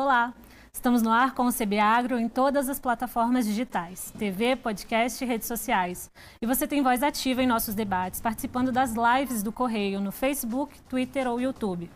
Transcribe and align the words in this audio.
Olá! 0.00 0.32
Estamos 0.72 1.02
no 1.02 1.10
ar 1.10 1.34
com 1.34 1.48
o 1.48 1.52
CB 1.52 1.80
Agro 1.80 2.20
em 2.20 2.28
todas 2.28 2.68
as 2.68 2.78
plataformas 2.78 3.44
digitais, 3.44 4.12
TV, 4.16 4.54
podcast 4.54 5.24
e 5.24 5.26
redes 5.26 5.48
sociais. 5.48 6.08
E 6.40 6.46
você 6.46 6.68
tem 6.68 6.84
voz 6.84 7.02
ativa 7.02 7.42
em 7.42 7.48
nossos 7.48 7.74
debates, 7.74 8.20
participando 8.20 8.70
das 8.70 8.94
lives 8.94 9.42
do 9.42 9.50
Correio 9.50 10.00
no 10.00 10.12
Facebook, 10.12 10.80
Twitter 10.82 11.26
ou 11.26 11.40
YouTube. 11.40 11.90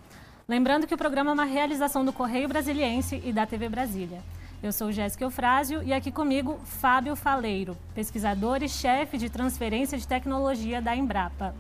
Lembrando 0.49 0.85
que 0.85 0.95
o 0.97 0.99
programa 0.99 1.31
é 1.31 1.35
uma 1.35 1.45
realização 1.45 2.05
do 2.05 2.13
Correio 2.13 2.49
Brasiliense 2.49 3.23
e 3.25 3.33
da 3.33 3.47
TV 3.47 3.69
Brasília. 3.69 4.21
Eu 4.61 4.73
sou 4.73 4.91
Jéssica 4.91 5.23
Eufrásio 5.23 5.81
e 5.85 5.93
aqui 5.93 6.11
comigo 6.11 6.59
Fábio 6.65 7.15
Faleiro, 7.15 7.79
pesquisador 7.95 8.65
e 8.65 8.69
chefe 8.69 9.17
de 9.17 9.31
transferência 9.31 9.97
de 9.97 10.09
tecnologia 10.09 10.83
da 10.83 10.97
Embrapa. 10.97 11.55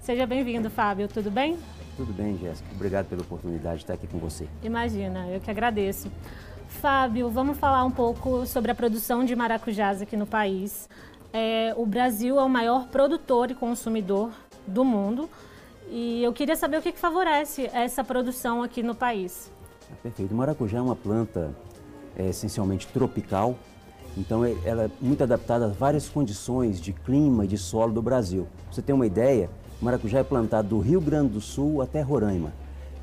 Seja 0.00 0.26
bem-vindo, 0.26 0.70
Fábio, 0.70 1.06
tudo 1.06 1.30
bem? 1.30 1.58
Tudo 1.96 2.12
bem, 2.12 2.36
Jéssica. 2.36 2.68
Obrigado 2.74 3.06
pela 3.06 3.22
oportunidade 3.22 3.76
de 3.76 3.84
estar 3.84 3.94
aqui 3.94 4.06
com 4.06 4.18
você. 4.18 4.46
Imagina, 4.62 5.28
eu 5.28 5.40
que 5.40 5.50
agradeço. 5.50 6.10
Fábio, 6.68 7.30
vamos 7.30 7.56
falar 7.58 7.84
um 7.84 7.90
pouco 7.90 8.44
sobre 8.44 8.70
a 8.70 8.74
produção 8.74 9.24
de 9.24 9.34
maracujás 9.34 10.02
aqui 10.02 10.16
no 10.16 10.26
país. 10.26 10.88
É, 11.32 11.72
o 11.76 11.86
Brasil 11.86 12.38
é 12.38 12.42
o 12.42 12.48
maior 12.48 12.88
produtor 12.88 13.50
e 13.50 13.54
consumidor 13.54 14.30
do 14.66 14.84
mundo 14.84 15.28
e 15.88 16.22
eu 16.22 16.32
queria 16.32 16.56
saber 16.56 16.78
o 16.78 16.82
que, 16.82 16.92
que 16.92 16.98
favorece 16.98 17.70
essa 17.72 18.02
produção 18.02 18.62
aqui 18.62 18.82
no 18.82 18.94
país. 18.94 19.50
Ah, 19.90 19.94
perfeito. 20.02 20.32
O 20.32 20.36
maracujá 20.36 20.78
é 20.78 20.80
uma 20.80 20.96
planta 20.96 21.54
é, 22.16 22.28
essencialmente 22.28 22.86
tropical, 22.88 23.56
então 24.16 24.44
é, 24.44 24.54
ela 24.64 24.84
é 24.84 24.90
muito 25.00 25.22
adaptada 25.22 25.66
a 25.66 25.68
várias 25.68 26.08
condições 26.08 26.80
de 26.80 26.92
clima 26.92 27.44
e 27.44 27.48
de 27.48 27.56
solo 27.56 27.92
do 27.92 28.02
Brasil. 28.02 28.46
Pra 28.64 28.72
você 28.72 28.82
tem 28.82 28.94
uma 28.94 29.06
ideia, 29.06 29.48
o 29.80 29.84
maracujá 29.84 30.20
é 30.20 30.24
plantado 30.24 30.68
do 30.68 30.78
Rio 30.78 31.00
Grande 31.00 31.34
do 31.34 31.40
Sul 31.40 31.82
até 31.82 32.00
Roraima. 32.00 32.52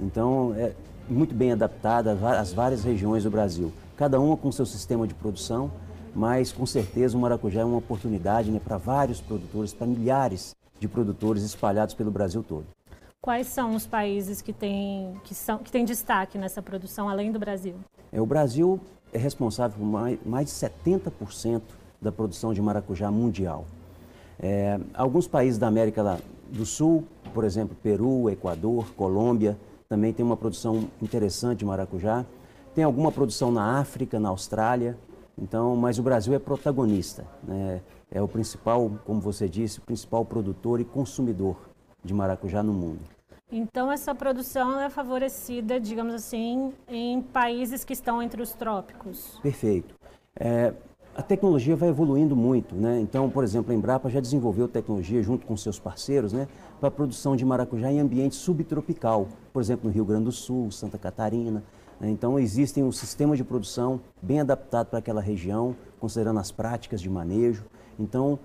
Então, 0.01 0.53
é 0.57 0.73
muito 1.07 1.33
bem 1.35 1.51
adaptada 1.51 2.17
às 2.39 2.51
várias 2.51 2.83
regiões 2.83 3.23
do 3.23 3.29
Brasil. 3.29 3.71
Cada 3.95 4.19
uma 4.19 4.35
com 4.35 4.51
seu 4.51 4.65
sistema 4.65 5.07
de 5.07 5.13
produção, 5.13 5.71
mas 6.15 6.51
com 6.51 6.65
certeza 6.65 7.15
o 7.15 7.21
maracujá 7.21 7.61
é 7.61 7.65
uma 7.65 7.77
oportunidade 7.77 8.51
né, 8.51 8.59
para 8.63 8.77
vários 8.77 9.21
produtores, 9.21 9.73
para 9.73 9.85
milhares 9.85 10.55
de 10.79 10.87
produtores 10.87 11.43
espalhados 11.43 11.93
pelo 11.93 12.09
Brasil 12.09 12.43
todo. 12.43 12.65
Quais 13.21 13.47
são 13.47 13.75
os 13.75 13.85
países 13.85 14.41
que 14.41 14.51
têm, 14.51 15.13
que 15.23 15.33
são, 15.33 15.59
que 15.59 15.71
têm 15.71 15.85
destaque 15.85 16.37
nessa 16.37 16.61
produção, 16.61 17.07
além 17.07 17.31
do 17.31 17.39
Brasil? 17.39 17.75
É, 18.11 18.19
o 18.19 18.25
Brasil 18.25 18.79
é 19.13 19.17
responsável 19.17 19.77
por 19.77 19.85
mais, 19.85 20.19
mais 20.25 20.47
de 20.47 20.53
70% 20.53 21.61
da 22.01 22.11
produção 22.11 22.53
de 22.53 22.61
maracujá 22.61 23.09
mundial. 23.11 23.65
É, 24.39 24.79
alguns 24.93 25.27
países 25.27 25.57
da 25.57 25.67
América 25.67 26.19
do 26.53 26.65
Sul, 26.65 27.03
por 27.33 27.43
exemplo, 27.43 27.75
Peru, 27.81 28.29
Equador, 28.29 28.93
Colômbia, 28.95 29.57
também 29.89 30.13
tem 30.13 30.25
uma 30.25 30.37
produção 30.37 30.87
interessante 31.01 31.59
de 31.59 31.65
maracujá. 31.65 32.25
Tem 32.75 32.83
alguma 32.83 33.11
produção 33.11 33.51
na 33.51 33.79
África, 33.79 34.19
na 34.19 34.29
Austrália, 34.29 34.97
então, 35.37 35.75
mas 35.75 35.97
o 35.97 36.03
Brasil 36.03 36.33
é 36.33 36.39
protagonista, 36.39 37.25
né? 37.43 37.81
é 38.11 38.21
o 38.21 38.27
principal, 38.27 38.91
como 39.03 39.19
você 39.19 39.49
disse, 39.49 39.79
o 39.79 39.81
principal 39.81 40.23
produtor 40.23 40.79
e 40.79 40.85
consumidor 40.85 41.57
de 42.03 42.13
maracujá 42.13 42.61
no 42.61 42.73
mundo. 42.73 43.01
Então, 43.51 43.91
essa 43.91 44.13
produção 44.15 44.79
é 44.79 44.89
favorecida, 44.89 45.79
digamos 45.79 46.13
assim, 46.13 46.73
em 46.87 47.21
países 47.21 47.83
que 47.83 47.93
estão 47.93 48.21
entre 48.21 48.41
os 48.41 48.53
trópicos. 48.53 49.39
Perfeito. 49.41 49.95
É, 50.35 50.73
a 51.15 51.21
tecnologia 51.21 51.75
vai 51.75 51.89
evoluindo 51.89 52.35
muito, 52.35 52.75
né? 52.75 52.99
Então, 52.99 53.29
por 53.29 53.43
exemplo, 53.43 53.71
a 53.71 53.75
Embrapa 53.75 54.09
já 54.09 54.19
desenvolveu 54.19 54.67
tecnologia 54.67 55.21
junto 55.21 55.45
com 55.45 55.55
seus 55.55 55.77
parceiros, 55.77 56.33
né, 56.33 56.47
para 56.79 56.87
a 56.87 56.91
produção 56.91 57.35
de 57.35 57.45
maracujá 57.45 57.91
em 57.91 57.99
ambiente 57.99 58.35
subtropical, 58.35 59.27
por 59.51 59.61
exemplo, 59.61 59.87
no 59.87 59.93
Rio 59.93 60.05
Grande 60.05 60.25
do 60.25 60.31
Sul, 60.31 60.71
Santa 60.71 60.97
Catarina. 60.97 61.63
Né? 61.99 62.09
Então, 62.09 62.39
existem 62.39 62.83
um 62.83 62.91
sistema 62.91 63.35
de 63.37 63.43
produção 63.43 64.01
bem 64.21 64.39
adaptado 64.39 64.87
para 64.87 64.99
aquela 64.99 65.21
região, 65.21 65.75
considerando 65.99 66.39
as 66.39 66.51
práticas 66.51 66.99
de 66.99 67.09
manejo. 67.09 67.63
Então, 67.99 68.39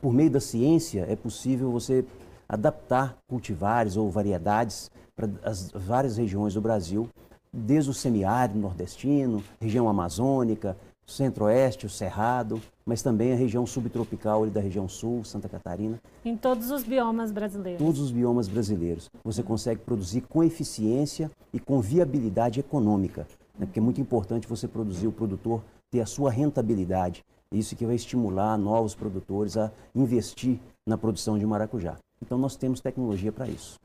por 0.00 0.12
meio 0.12 0.30
da 0.30 0.40
ciência, 0.40 1.04
é 1.08 1.16
possível 1.16 1.72
você 1.72 2.04
adaptar 2.48 3.16
cultivares 3.26 3.96
ou 3.96 4.08
variedades 4.08 4.90
para 5.16 5.28
as 5.42 5.70
várias 5.72 6.16
regiões 6.16 6.54
do 6.54 6.60
Brasil, 6.60 7.08
desde 7.52 7.90
o 7.90 7.94
semiárido 7.94 8.58
nordestino, 8.58 9.42
região 9.60 9.88
amazônica, 9.88 10.76
centro-oeste, 11.06 11.86
o 11.86 11.90
Cerrado, 11.90 12.60
mas 12.84 13.02
também 13.02 13.32
a 13.32 13.36
região 13.36 13.66
subtropical 13.66 14.42
ali 14.42 14.50
da 14.50 14.60
região 14.60 14.88
sul, 14.88 15.24
Santa 15.24 15.48
Catarina. 15.48 16.00
Em 16.24 16.36
todos 16.36 16.70
os 16.70 16.82
biomas 16.82 17.30
brasileiros. 17.30 17.82
Todos 17.82 18.00
os 18.00 18.10
biomas 18.10 18.48
brasileiros. 18.48 19.10
Você 19.22 19.42
consegue 19.42 19.80
produzir 19.80 20.22
com 20.22 20.42
eficiência 20.42 21.30
e 21.52 21.60
com 21.60 21.80
viabilidade 21.80 22.60
econômica, 22.60 23.26
né? 23.58 23.66
porque 23.66 23.78
é 23.78 23.82
muito 23.82 24.00
importante 24.00 24.46
você 24.46 24.66
produzir, 24.66 25.06
o 25.06 25.12
produtor 25.12 25.62
ter 25.90 26.00
a 26.00 26.06
sua 26.06 26.30
rentabilidade. 26.30 27.24
Isso 27.52 27.76
que 27.76 27.86
vai 27.86 27.94
estimular 27.94 28.58
novos 28.58 28.94
produtores 28.94 29.56
a 29.56 29.70
investir 29.94 30.58
na 30.86 30.98
produção 30.98 31.38
de 31.38 31.46
maracujá. 31.46 31.96
Então 32.20 32.36
nós 32.36 32.56
temos 32.56 32.80
tecnologia 32.80 33.30
para 33.30 33.48
isso. 33.48 33.78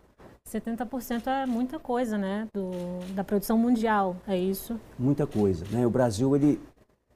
70% 0.50 1.28
é 1.28 1.46
muita 1.46 1.78
coisa, 1.78 2.18
né, 2.18 2.48
Do, 2.52 2.72
da 3.14 3.24
produção 3.24 3.56
mundial, 3.56 4.16
é 4.28 4.36
isso? 4.36 4.80
Muita 4.98 5.28
coisa, 5.28 5.64
né? 5.70 5.86
O 5.86 5.90
Brasil 5.92 6.36
ele 6.36 6.60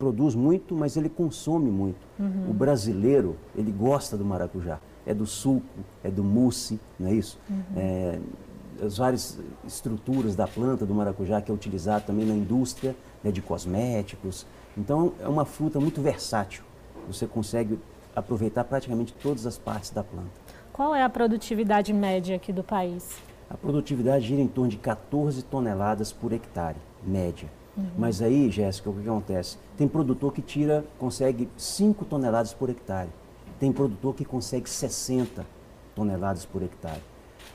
produz 0.04 0.36
muito, 0.36 0.76
mas 0.76 0.98
ele 0.98 1.08
consome 1.08 1.72
muito. 1.72 2.06
Uhum. 2.20 2.50
O 2.50 2.54
brasileiro, 2.54 3.38
ele 3.56 3.72
gosta 3.72 4.18
do 4.18 4.26
maracujá. 4.26 4.80
É 5.06 5.14
do 5.14 5.26
suco, 5.26 5.66
é 6.04 6.12
do 6.12 6.24
mousse, 6.24 6.78
não 7.00 7.10
é 7.10 7.14
isso? 7.14 7.40
Uhum. 7.50 7.64
É, 7.78 8.20
as 8.82 8.98
várias 8.98 9.40
estruturas 9.66 10.36
da 10.36 10.46
planta 10.46 10.86
do 10.86 10.94
maracujá 10.94 11.42
que 11.42 11.50
é 11.50 11.54
utilizado 11.54 12.06
também 12.06 12.26
na 12.26 12.34
indústria 12.34 12.96
né, 13.24 13.32
de 13.32 13.42
cosméticos. 13.42 14.46
Então, 14.78 15.14
é 15.22 15.28
uma 15.28 15.46
fruta 15.46 15.80
muito 15.80 16.02
versátil. 16.02 16.64
Você 17.08 17.26
consegue 17.26 17.80
aproveitar 18.14 18.66
praticamente 18.66 19.14
todas 19.14 19.46
as 19.46 19.58
partes 19.58 19.90
da 19.90 20.04
planta. 20.04 20.32
Qual 20.74 20.94
é 20.94 21.04
a 21.04 21.10
produtividade 21.10 21.94
média 21.94 22.36
aqui 22.36 22.52
do 22.52 22.64
país? 22.64 23.18
A 23.50 23.56
produtividade 23.56 24.28
gira 24.28 24.42
em 24.42 24.48
torno 24.48 24.70
de 24.70 24.78
14 24.78 25.44
toneladas 25.44 26.12
por 26.12 26.34
hectare, 26.34 26.78
média. 27.06 27.50
Uhum. 27.76 27.86
Mas 27.98 28.22
aí, 28.22 28.52
Jéssica, 28.52 28.90
o 28.90 28.94
que 28.94 29.08
acontece? 29.08 29.58
Tem 29.78 29.88
produtor 29.88 30.32
que 30.32 30.42
tira, 30.42 30.86
consegue 31.00 31.50
5 31.58 32.06
toneladas 32.06 32.54
por 32.54 32.70
hectare. 32.70 33.10
Tem 33.60 33.72
produtor 33.72 34.14
que 34.14 34.26
consegue 34.26 34.70
60 34.70 35.46
toneladas 35.96 36.46
por 36.46 36.62
hectare. 36.62 37.02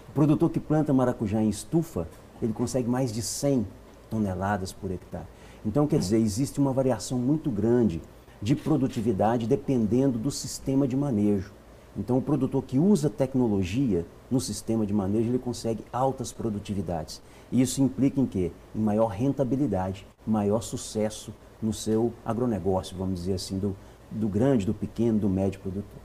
O 0.09 0.13
produtor 0.13 0.51
que 0.51 0.61
planta 0.61 0.93
maracujá 0.93 1.41
em 1.41 1.49
estufa, 1.49 2.09
ele 2.43 2.53
consegue 2.53 2.89
mais 2.89 3.13
de 3.13 3.23
100 3.23 3.67
toneladas 4.11 4.73
por 4.73 4.91
hectare. 4.91 5.27
Então, 5.65 5.87
quer 5.87 5.99
dizer, 5.99 6.19
existe 6.19 6.59
uma 6.59 6.73
variação 6.73 7.19
muito 7.19 7.51
grande 7.51 8.01
de 8.41 8.55
produtividade 8.55 9.47
dependendo 9.47 10.19
do 10.19 10.31
sistema 10.31 10.87
de 10.87 10.97
manejo. 10.97 11.53
Então, 11.97 12.19
o 12.19 12.23
produtor 12.23 12.63
que 12.63 12.79
usa 12.79 13.11
tecnologia 13.11 14.07
no 14.31 14.41
sistema 14.41 14.87
de 14.87 14.93
manejo, 14.93 15.31
ele 15.31 15.39
consegue 15.39 15.85
altas 15.93 16.33
produtividades. 16.33 17.21
E 17.51 17.61
isso 17.61 17.83
implica 17.83 18.21
em 18.21 18.27
quê? 18.27 18.53
Em 18.75 18.81
maior 18.81 19.07
rentabilidade, 19.07 20.07
maior 20.27 20.63
sucesso 20.63 21.33
no 21.61 21.73
seu 21.73 22.13
agronegócio, 22.25 22.97
vamos 22.97 23.21
dizer 23.21 23.35
assim, 23.35 23.59
do, 23.59 23.77
do 24.11 24.29
grande, 24.29 24.65
do 24.65 24.75
pequeno, 24.75 25.19
do 25.19 25.29
médio 25.29 25.61
produtor. 25.61 26.01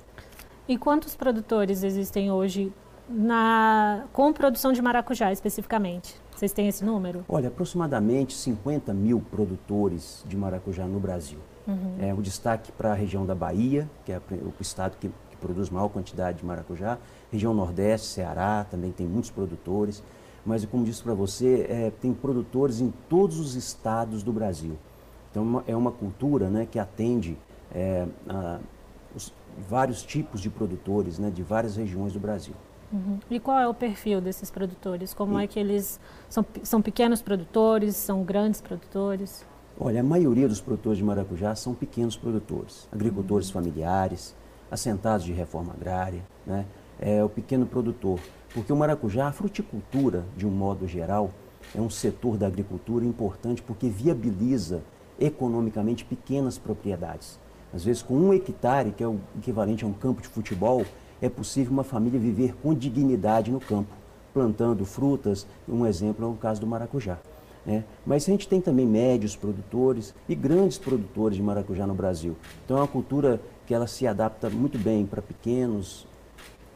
E 0.68 0.78
quantos 0.78 1.16
produtores 1.16 1.84
existem 1.84 2.32
hoje 2.32 2.72
na, 3.10 4.06
com 4.14 4.32
produção 4.32 4.72
de 4.72 4.82
maracujá 4.82 5.32
especificamente? 5.32 6.16
Vocês 6.36 6.52
têm 6.52 6.68
esse 6.68 6.84
número? 6.84 7.24
Olha, 7.28 7.50
aproximadamente 7.50 8.34
50 8.34 8.94
mil 8.94 9.20
produtores 9.20 10.24
de 10.28 10.36
maracujá 10.36 10.86
no 10.86 11.00
Brasil. 11.00 11.40
Uhum. 11.68 11.96
É 12.00 12.14
o 12.14 12.22
destaque 12.22 12.72
para 12.72 12.92
a 12.92 12.96
região 12.96 13.26
da 13.26 13.36
Bahia, 13.36 13.90
que 14.06 14.12
é 14.12 14.20
o 14.32 14.54
estado 14.60 14.98
que, 14.98 15.08
que 15.08 15.33
produz 15.44 15.70
maior 15.70 15.90
quantidade 15.90 16.40
de 16.40 16.46
maracujá, 16.46 16.98
região 17.32 17.54
Nordeste, 17.54 18.08
Ceará, 18.08 18.66
também 18.70 18.92
tem 18.92 19.06
muitos 19.06 19.30
produtores 19.30 20.02
mas 20.46 20.66
como 20.66 20.84
disse 20.84 21.02
para 21.02 21.14
você, 21.14 21.66
é, 21.70 21.92
tem 22.02 22.14
produtores 22.14 22.82
em 22.82 22.92
todos 23.10 23.40
os 23.40 23.56
estados 23.56 24.24
do 24.24 24.34
Brasil. 24.34 24.78
Então 25.32 25.64
é 25.66 25.76
uma 25.76 25.92
cultura 25.92 26.50
né, 26.50 26.68
que 26.70 26.78
atende 26.78 27.38
é, 27.74 28.06
a, 28.28 28.60
os, 29.16 29.34
vários 29.70 30.04
tipos 30.04 30.42
de 30.42 30.50
produtores 30.50 31.18
né, 31.18 31.30
de 31.30 31.42
várias 31.42 31.76
regiões 31.76 32.14
do 32.14 32.20
Brasil. 32.20 32.54
Uhum. 32.92 33.20
E 33.30 33.40
qual 33.40 33.58
é 33.58 33.68
o 33.68 33.74
perfil 33.74 34.22
desses 34.22 34.52
produtores? 34.52 35.14
Como 35.14 35.40
e... 35.40 35.44
é 35.44 35.48
que 35.48 35.60
eles 35.60 36.00
são, 36.30 36.46
são 36.62 36.82
pequenos 36.82 37.22
produtores, 37.22 37.96
são 37.96 38.24
grandes 38.24 38.62
produtores? 38.62 39.46
Olha, 39.80 40.02
a 40.02 40.04
maioria 40.04 40.48
dos 40.48 40.62
produtores 40.62 41.00
de 41.00 41.04
maracujá 41.04 41.56
são 41.56 41.74
pequenos 41.74 42.16
produtores, 42.16 42.88
agricultores 42.92 43.48
uhum. 43.48 43.54
familiares, 43.54 44.36
assentados 44.74 45.24
de 45.24 45.32
reforma 45.32 45.72
agrária, 45.72 46.24
né? 46.46 46.66
é 47.00 47.24
o 47.24 47.30
pequeno 47.30 47.66
produtor. 47.66 48.20
Porque 48.54 48.74
o 48.74 48.76
maracujá, 48.76 49.28
a 49.28 49.32
fruticultura, 49.32 50.26
de 50.36 50.48
um 50.48 50.50
modo 50.50 50.88
geral, 50.88 51.30
é 51.76 51.80
um 51.80 51.90
setor 51.90 52.38
da 52.38 52.48
agricultura 52.48 53.06
importante 53.06 53.62
porque 53.62 53.88
viabiliza 53.88 54.82
economicamente 55.20 56.04
pequenas 56.04 56.58
propriedades. 56.58 57.40
Às 57.74 57.84
vezes, 57.84 58.02
com 58.02 58.16
um 58.16 58.34
hectare, 58.34 58.92
que 58.92 59.04
é 59.04 59.08
o 59.08 59.20
equivalente 59.38 59.86
a 59.86 59.88
um 59.88 59.94
campo 59.94 60.22
de 60.22 60.28
futebol, 60.28 60.84
é 61.22 61.30
possível 61.30 61.72
uma 61.72 61.84
família 61.84 62.20
viver 62.20 62.56
com 62.62 62.74
dignidade 62.74 63.52
no 63.52 63.60
campo, 63.60 63.94
plantando 64.34 64.86
frutas. 64.86 65.48
Um 65.68 65.86
exemplo 65.86 66.26
é 66.26 66.28
o 66.28 66.34
caso 66.34 66.60
do 66.62 66.68
maracujá. 66.68 67.18
Né? 67.66 67.84
Mas 68.06 68.24
a 68.24 68.32
gente 68.32 68.48
tem 68.48 68.60
também 68.60 68.86
médios 68.86 69.36
produtores 69.36 70.14
e 70.28 70.36
grandes 70.36 70.78
produtores 70.78 71.38
de 71.38 71.44
maracujá 71.44 71.88
no 71.88 71.94
Brasil. 71.94 72.36
Então 72.66 72.78
é 72.78 72.82
uma 72.82 72.88
cultura 72.88 73.40
que 73.66 73.74
ela 73.74 73.88
se 73.88 74.06
adapta 74.06 74.50
muito 74.50 74.78
bem 74.78 75.06
para 75.06 75.22
pequenos, 75.22 76.06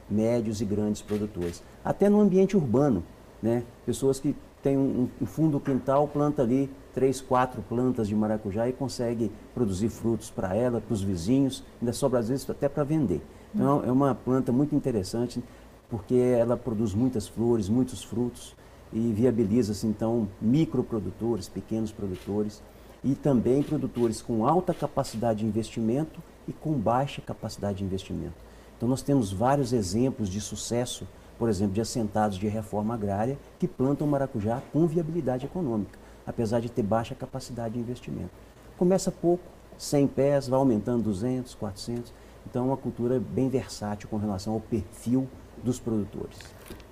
médios 0.09 0.61
e 0.61 0.65
grandes 0.65 1.01
produtores. 1.01 1.61
Até 1.83 2.09
no 2.09 2.21
ambiente 2.21 2.55
urbano, 2.55 3.03
né? 3.41 3.63
pessoas 3.85 4.19
que 4.19 4.35
têm 4.63 4.77
um, 4.77 5.09
um 5.21 5.25
fundo 5.25 5.59
quintal, 5.59 6.07
planta 6.07 6.41
ali 6.41 6.69
três, 6.93 7.21
quatro 7.21 7.61
plantas 7.61 8.07
de 8.07 8.15
maracujá 8.15 8.67
e 8.67 8.73
consegue 8.73 9.31
produzir 9.53 9.89
frutos 9.89 10.31
para 10.31 10.55
ela, 10.55 10.81
para 10.81 10.93
os 10.93 11.03
vizinhos, 11.03 11.63
ainda 11.79 11.93
sobra 11.93 12.19
às 12.19 12.29
vezes 12.29 12.49
até 12.49 12.67
para 12.67 12.83
vender. 12.83 13.21
Então 13.53 13.83
é 13.85 13.91
uma 13.91 14.15
planta 14.15 14.51
muito 14.51 14.73
interessante 14.73 15.43
porque 15.89 16.15
ela 16.15 16.57
produz 16.57 16.93
muitas 16.95 17.27
flores, 17.27 17.69
muitos 17.69 18.03
frutos 18.03 18.55
e 18.91 19.11
viabiliza-se 19.13 19.85
então 19.85 20.27
microprodutores, 20.41 21.49
pequenos 21.49 21.91
produtores 21.91 22.61
e 23.03 23.15
também 23.15 23.61
produtores 23.61 24.21
com 24.21 24.45
alta 24.45 24.73
capacidade 24.73 25.39
de 25.39 25.45
investimento 25.45 26.21
e 26.47 26.53
com 26.53 26.73
baixa 26.73 27.21
capacidade 27.21 27.79
de 27.79 27.83
investimento. 27.83 28.35
Então 28.75 28.87
nós 28.87 29.01
temos 29.01 29.31
vários 29.31 29.73
exemplos 29.73 30.29
de 30.29 30.39
sucesso, 30.39 31.07
por 31.37 31.49
exemplo, 31.49 31.73
de 31.73 31.81
assentados 31.81 32.37
de 32.37 32.47
reforma 32.47 32.93
agrária 32.93 33.37
que 33.59 33.67
plantam 33.67 34.07
maracujá 34.07 34.61
com 34.71 34.87
viabilidade 34.87 35.45
econômica 35.45 36.07
apesar 36.27 36.59
de 36.59 36.69
ter 36.69 36.83
baixa 36.83 37.15
capacidade 37.15 37.75
de 37.75 37.79
investimento. 37.79 38.29
Começa 38.77 39.09
pouco, 39.09 39.43
100 39.77 40.07
pés, 40.07 40.47
vai 40.49 40.59
aumentando 40.59 41.03
200, 41.03 41.55
400. 41.55 42.13
Então, 42.45 42.65
é 42.65 42.67
uma 42.67 42.77
cultura 42.77 43.19
bem 43.19 43.47
versátil 43.47 44.09
com 44.09 44.17
relação 44.17 44.53
ao 44.53 44.59
perfil 44.59 45.27
dos 45.63 45.79
produtores. 45.79 46.37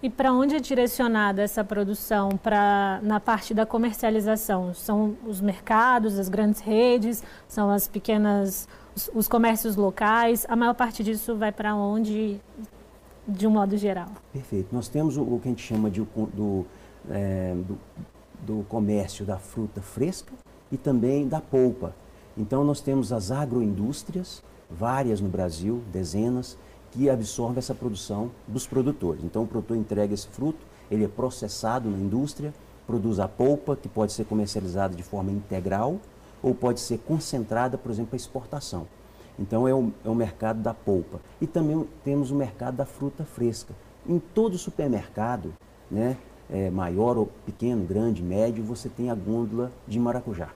E 0.05 0.09
para 0.09 0.31
onde 0.31 0.55
é 0.55 0.59
direcionada 0.59 1.41
essa 1.41 1.63
produção 1.63 2.29
pra, 2.37 2.99
na 3.01 3.19
parte 3.19 3.55
da 3.55 3.65
comercialização? 3.65 4.71
São 4.71 5.17
os 5.25 5.41
mercados, 5.41 6.19
as 6.19 6.29
grandes 6.29 6.61
redes, 6.61 7.23
são 7.47 7.71
as 7.71 7.87
pequenas, 7.87 8.69
os, 8.95 9.09
os 9.15 9.27
comércios 9.27 9.75
locais? 9.75 10.45
A 10.47 10.55
maior 10.55 10.75
parte 10.75 11.03
disso 11.03 11.35
vai 11.35 11.51
para 11.51 11.73
onde, 11.75 12.39
de 13.27 13.47
um 13.47 13.49
modo 13.49 13.75
geral? 13.77 14.09
Perfeito. 14.31 14.67
Nós 14.71 14.87
temos 14.87 15.17
o, 15.17 15.23
o 15.23 15.39
que 15.41 15.47
a 15.47 15.49
gente 15.49 15.63
chama 15.63 15.89
de, 15.89 16.01
do, 16.01 16.67
é, 17.09 17.55
do 17.67 17.75
do 18.45 18.63
comércio 18.69 19.25
da 19.25 19.39
fruta 19.39 19.81
fresca 19.81 20.33
e 20.71 20.77
também 20.77 21.27
da 21.27 21.41
polpa. 21.41 21.95
Então 22.37 22.63
nós 22.63 22.79
temos 22.79 23.11
as 23.11 23.31
agroindústrias, 23.31 24.43
várias 24.69 25.19
no 25.19 25.29
Brasil, 25.29 25.81
dezenas, 25.91 26.55
que 26.91 27.09
absorvem 27.09 27.59
essa 27.59 27.75
produção 27.75 28.31
dos 28.47 28.65
produtores. 28.65 29.23
Então 29.23 29.43
o 29.43 29.47
produtor 29.47 29.77
entrega 29.77 30.13
esse 30.13 30.27
fruto, 30.27 30.59
ele 30.89 31.03
é 31.03 31.07
processado 31.07 31.89
na 31.89 31.97
indústria, 31.97 32.53
produz 32.85 33.19
a 33.19 33.27
polpa, 33.27 33.75
que 33.75 33.89
pode 33.89 34.13
ser 34.13 34.25
comercializada 34.25 34.95
de 34.95 35.03
forma 35.03 35.31
integral 35.31 35.99
ou 36.41 36.53
pode 36.53 36.79
ser 36.79 36.99
concentrada, 36.99 37.77
por 37.77 37.91
exemplo, 37.91 38.11
para 38.11 38.17
exportação. 38.17 38.87
Então 39.37 39.67
é 39.67 39.73
o, 39.73 39.91
é 40.03 40.09
o 40.09 40.15
mercado 40.15 40.61
da 40.61 40.73
polpa. 40.73 41.19
E 41.41 41.47
também 41.47 41.87
temos 42.03 42.31
o 42.31 42.35
mercado 42.35 42.77
da 42.77 42.85
fruta 42.85 43.25
fresca. 43.25 43.73
Em 44.07 44.19
todo 44.19 44.57
supermercado, 44.57 45.53
né, 45.89 46.17
é, 46.49 46.69
maior 46.69 47.17
ou 47.17 47.27
pequeno, 47.45 47.83
grande, 47.83 48.21
médio, 48.21 48.63
você 48.63 48.87
tem 48.87 49.09
a 49.09 49.15
gôndola 49.15 49.71
de 49.87 49.99
maracujá. 49.99 50.49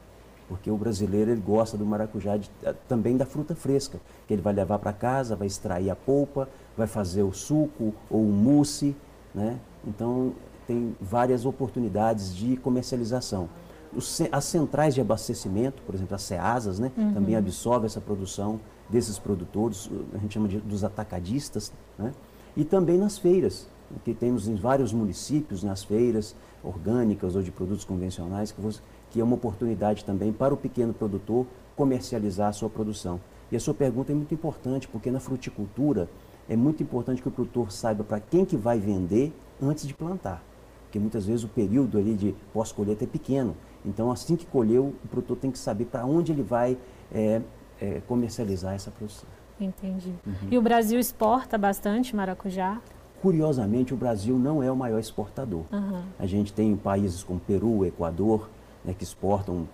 Porque 0.50 0.70
o 0.72 0.76
brasileiro 0.76 1.30
ele 1.30 1.40
gosta 1.40 1.78
do 1.78 1.86
maracujá 1.86 2.36
de, 2.36 2.50
eh, 2.64 2.74
também 2.88 3.16
da 3.16 3.26
fruta 3.26 3.54
fresca, 3.56 4.00
que 4.28 4.34
ele 4.34 4.42
vai 4.42 4.52
levar 4.52 4.80
para 4.80 4.92
casa, 4.92 5.36
vai 5.36 5.48
extrair 5.48 5.92
a 5.92 5.96
polpa, 5.96 6.50
vai 6.76 6.88
fazer 6.88 7.22
o 7.22 7.32
suco 7.32 7.94
ou 8.10 8.24
o 8.24 8.34
mousse, 8.34 8.96
né? 9.34 9.60
Então 9.88 10.34
tem 10.66 10.96
várias 11.00 11.46
oportunidades 11.46 12.36
de 12.36 12.58
comercialização. 12.58 13.48
Os, 13.96 14.22
as 14.32 14.44
centrais 14.46 14.96
de 14.96 15.02
abastecimento, 15.02 15.82
por 15.84 15.96
exemplo, 15.96 16.16
as 16.16 16.24
CEASAS, 16.24 16.80
né, 16.80 16.92
uhum. 16.98 17.14
também 17.14 17.36
absorvem 17.36 17.86
essa 17.86 18.02
produção 18.02 18.60
desses 18.90 19.18
produtores, 19.18 19.90
a 20.14 20.18
gente 20.18 20.34
chama 20.34 20.48
de, 20.48 20.60
dos 20.60 20.84
atacadistas, 20.84 21.72
né? 21.98 22.12
e 22.58 22.64
também 22.64 22.98
nas 22.98 23.18
feiras 23.18 23.68
que 24.04 24.14
temos 24.14 24.48
em 24.48 24.56
vários 24.56 24.94
municípios, 24.94 25.64
nas 25.64 25.84
feiras 25.84 26.36
orgânicas 26.64 27.36
ou 27.36 27.42
de 27.42 27.52
produtos 27.52 27.86
convencionais, 27.86 28.52
que, 28.52 28.62
você, 28.62 28.80
que 29.10 29.20
é 29.20 29.24
uma 29.24 29.36
oportunidade 29.36 30.06
também 30.06 30.32
para 30.32 30.54
o 30.54 30.58
pequeno 30.58 30.94
produtor 30.94 31.46
comercializar 31.76 32.50
a 32.50 32.54
sua 32.54 32.70
produção. 32.70 33.20
E 33.52 33.56
a 33.56 33.60
sua 33.60 33.74
pergunta 33.74 34.12
é 34.12 34.16
muito 34.16 34.34
importante, 34.34 34.88
porque 34.88 35.10
na 35.10 35.20
fruticultura 35.20 36.10
é 36.48 36.56
muito 36.56 36.84
importante 36.84 37.22
que 37.22 37.28
o 37.28 37.32
produtor 37.32 37.72
saiba 37.72 38.04
para 38.04 38.20
quem 38.20 38.46
que 38.46 38.58
vai 38.58 38.80
vender 38.80 39.34
antes 39.62 39.88
de 39.88 39.94
plantar. 39.94 40.44
Porque 40.84 41.00
muitas 41.00 41.26
vezes 41.26 41.44
o 41.44 41.48
período 41.48 41.98
ali 41.98 42.16
de 42.16 42.36
pós-colheita 42.52 43.04
é 43.04 43.08
pequeno. 43.08 43.56
Então, 43.86 44.12
assim 44.12 44.36
que 44.36 44.46
colheu, 44.46 44.94
o 45.04 45.08
produtor 45.08 45.38
tem 45.38 45.52
que 45.52 45.60
saber 45.60 45.86
para 45.86 46.06
onde 46.06 46.32
ele 46.32 46.42
vai 46.42 46.78
é, 47.12 47.42
é, 47.80 48.02
comercializar 48.08 48.74
essa 48.74 48.92
produção. 48.92 49.30
Entendi. 49.60 50.14
Uhum. 50.26 50.34
E 50.50 50.58
o 50.58 50.62
Brasil 50.62 51.00
exporta 51.00 51.58
bastante 51.58 52.16
maracujá? 52.16 52.82
Curiosamente, 53.22 53.94
o 53.94 53.98
Brasil 53.98 54.38
não 54.40 54.64
é 54.64 54.72
o 54.72 54.76
maior 54.76 55.00
exportador. 55.00 55.64
Uhum. 55.72 56.04
A 56.18 56.26
gente 56.26 56.54
tem 56.54 56.76
países 56.76 57.24
como 57.24 57.40
Peru, 57.40 57.86
Equador, 57.86 58.50
né, 58.84 58.94
que 58.98 59.04
exportam 59.04 59.68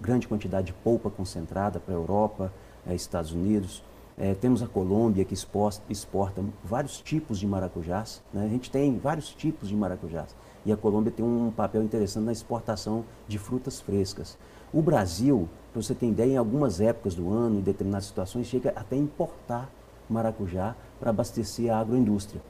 grande 0.00 0.26
quantidade 0.26 0.68
de 0.68 0.72
polpa 0.72 1.10
concentrada 1.10 1.78
para 1.78 1.94
a 1.94 1.96
Europa, 1.96 2.52
é, 2.86 2.94
Estados 2.94 3.32
Unidos. 3.32 3.82
É, 4.16 4.34
temos 4.34 4.62
a 4.62 4.66
Colômbia, 4.66 5.24
que 5.24 5.34
exporta, 5.34 5.80
exporta 5.88 6.42
vários 6.64 7.00
tipos 7.00 7.38
de 7.38 7.46
maracujás. 7.46 8.22
Né? 8.32 8.44
A 8.44 8.48
gente 8.48 8.70
tem 8.70 8.98
vários 8.98 9.30
tipos 9.34 9.68
de 9.68 9.76
maracujás. 9.76 10.34
E 10.64 10.72
a 10.72 10.76
Colômbia 10.76 11.12
tem 11.12 11.24
um 11.24 11.52
papel 11.54 11.82
interessante 11.82 12.24
na 12.24 12.32
exportação 12.32 13.04
de 13.28 13.38
frutas 13.38 13.80
frescas. 13.80 14.36
O 14.72 14.82
Brasil, 14.82 15.48
para 15.72 15.82
você 15.82 15.94
ter 15.94 16.06
ideia, 16.06 16.32
em 16.32 16.36
algumas 16.36 16.80
épocas 16.80 17.14
do 17.14 17.32
ano, 17.32 17.58
em 17.58 17.62
determinadas 17.62 18.06
situações, 18.06 18.46
chega 18.46 18.70
até 18.74 18.96
a 18.96 18.98
importar 18.98 19.70
maracujá 20.08 20.74
para 20.98 21.10
abastecer 21.10 21.72
a 21.72 21.78
agroindústria. 21.78 22.40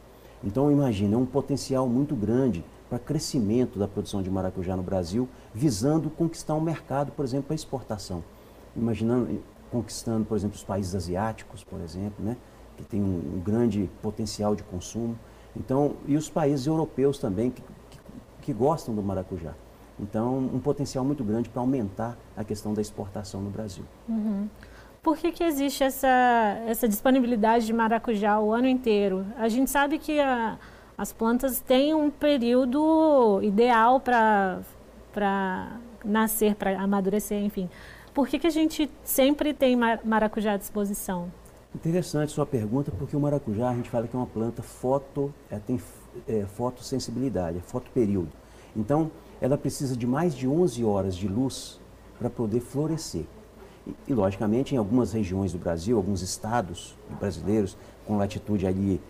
Então, 0.42 0.70
imagina, 0.70 1.14
é 1.14 1.18
um 1.18 1.26
potencial 1.26 1.88
muito 1.88 2.14
grande 2.14 2.64
para 2.88 2.98
crescimento 2.98 3.78
da 3.78 3.86
produção 3.86 4.22
de 4.22 4.30
maracujá 4.30 4.76
no 4.76 4.82
Brasil, 4.82 5.28
visando 5.52 6.08
conquistar 6.08 6.54
um 6.54 6.60
mercado, 6.60 7.12
por 7.12 7.24
exemplo, 7.24 7.46
para 7.48 7.54
exportação. 7.54 8.22
Imaginando, 8.76 9.40
conquistando, 9.70 10.24
por 10.24 10.36
exemplo, 10.36 10.56
os 10.56 10.64
países 10.64 10.94
asiáticos, 10.94 11.64
por 11.64 11.80
exemplo, 11.80 12.24
né, 12.24 12.36
que 12.76 12.84
tem 12.84 13.02
um, 13.02 13.36
um 13.36 13.42
grande 13.44 13.90
potencial 14.00 14.54
de 14.54 14.62
consumo. 14.62 15.18
Então, 15.56 15.96
e 16.06 16.16
os 16.16 16.30
países 16.30 16.66
europeus 16.66 17.18
também, 17.18 17.50
que, 17.50 17.60
que, 17.60 17.98
que 18.42 18.52
gostam 18.52 18.94
do 18.94 19.02
maracujá. 19.02 19.54
Então, 20.00 20.38
um 20.38 20.60
potencial 20.60 21.04
muito 21.04 21.24
grande 21.24 21.48
para 21.48 21.60
aumentar 21.60 22.16
a 22.36 22.44
questão 22.44 22.72
da 22.72 22.80
exportação 22.80 23.40
no 23.40 23.50
Brasil. 23.50 23.84
Uhum. 24.08 24.48
Por 25.02 25.16
que, 25.16 25.32
que 25.32 25.44
existe 25.44 25.84
essa, 25.84 26.08
essa 26.66 26.88
disponibilidade 26.88 27.66
de 27.66 27.72
maracujá 27.72 28.40
o 28.40 28.52
ano 28.52 28.66
inteiro? 28.66 29.24
A 29.36 29.48
gente 29.48 29.70
sabe 29.70 29.98
que 29.98 30.20
a, 30.20 30.58
as 30.96 31.12
plantas 31.12 31.60
têm 31.60 31.94
um 31.94 32.10
período 32.10 33.40
ideal 33.42 34.00
para 34.00 34.60
nascer, 36.04 36.54
para 36.56 36.80
amadurecer, 36.80 37.42
enfim. 37.42 37.70
Por 38.12 38.26
que, 38.26 38.38
que 38.38 38.46
a 38.46 38.50
gente 38.50 38.90
sempre 39.04 39.54
tem 39.54 39.76
maracujá 39.76 40.54
à 40.54 40.56
disposição? 40.56 41.30
Interessante 41.74 42.32
sua 42.32 42.46
pergunta, 42.46 42.90
porque 42.90 43.16
o 43.16 43.20
maracujá 43.20 43.70
a 43.70 43.74
gente 43.74 43.88
fala 43.88 44.08
que 44.08 44.16
é 44.16 44.18
uma 44.18 44.26
planta 44.26 44.62
foto, 44.62 45.32
é, 45.50 45.58
tem 45.58 45.80
é, 46.26 46.44
fotossensibilidade, 46.46 47.58
é 47.58 47.60
fotoperíodo. 47.60 48.32
Então, 48.74 49.10
ela 49.40 49.56
precisa 49.56 49.96
de 49.96 50.06
mais 50.06 50.34
de 50.34 50.48
11 50.48 50.84
horas 50.84 51.16
de 51.16 51.28
luz 51.28 51.78
para 52.18 52.28
poder 52.28 52.60
florescer. 52.60 53.24
E, 54.06 54.14
logicamente, 54.14 54.74
em 54.74 54.78
algumas 54.78 55.12
regiões 55.12 55.52
do 55.52 55.58
Brasil, 55.58 55.96
alguns 55.96 56.22
estados 56.22 56.96
brasileiros, 57.18 57.76
com 58.06 58.16
latitude 58.16 58.66
ali 58.66 59.00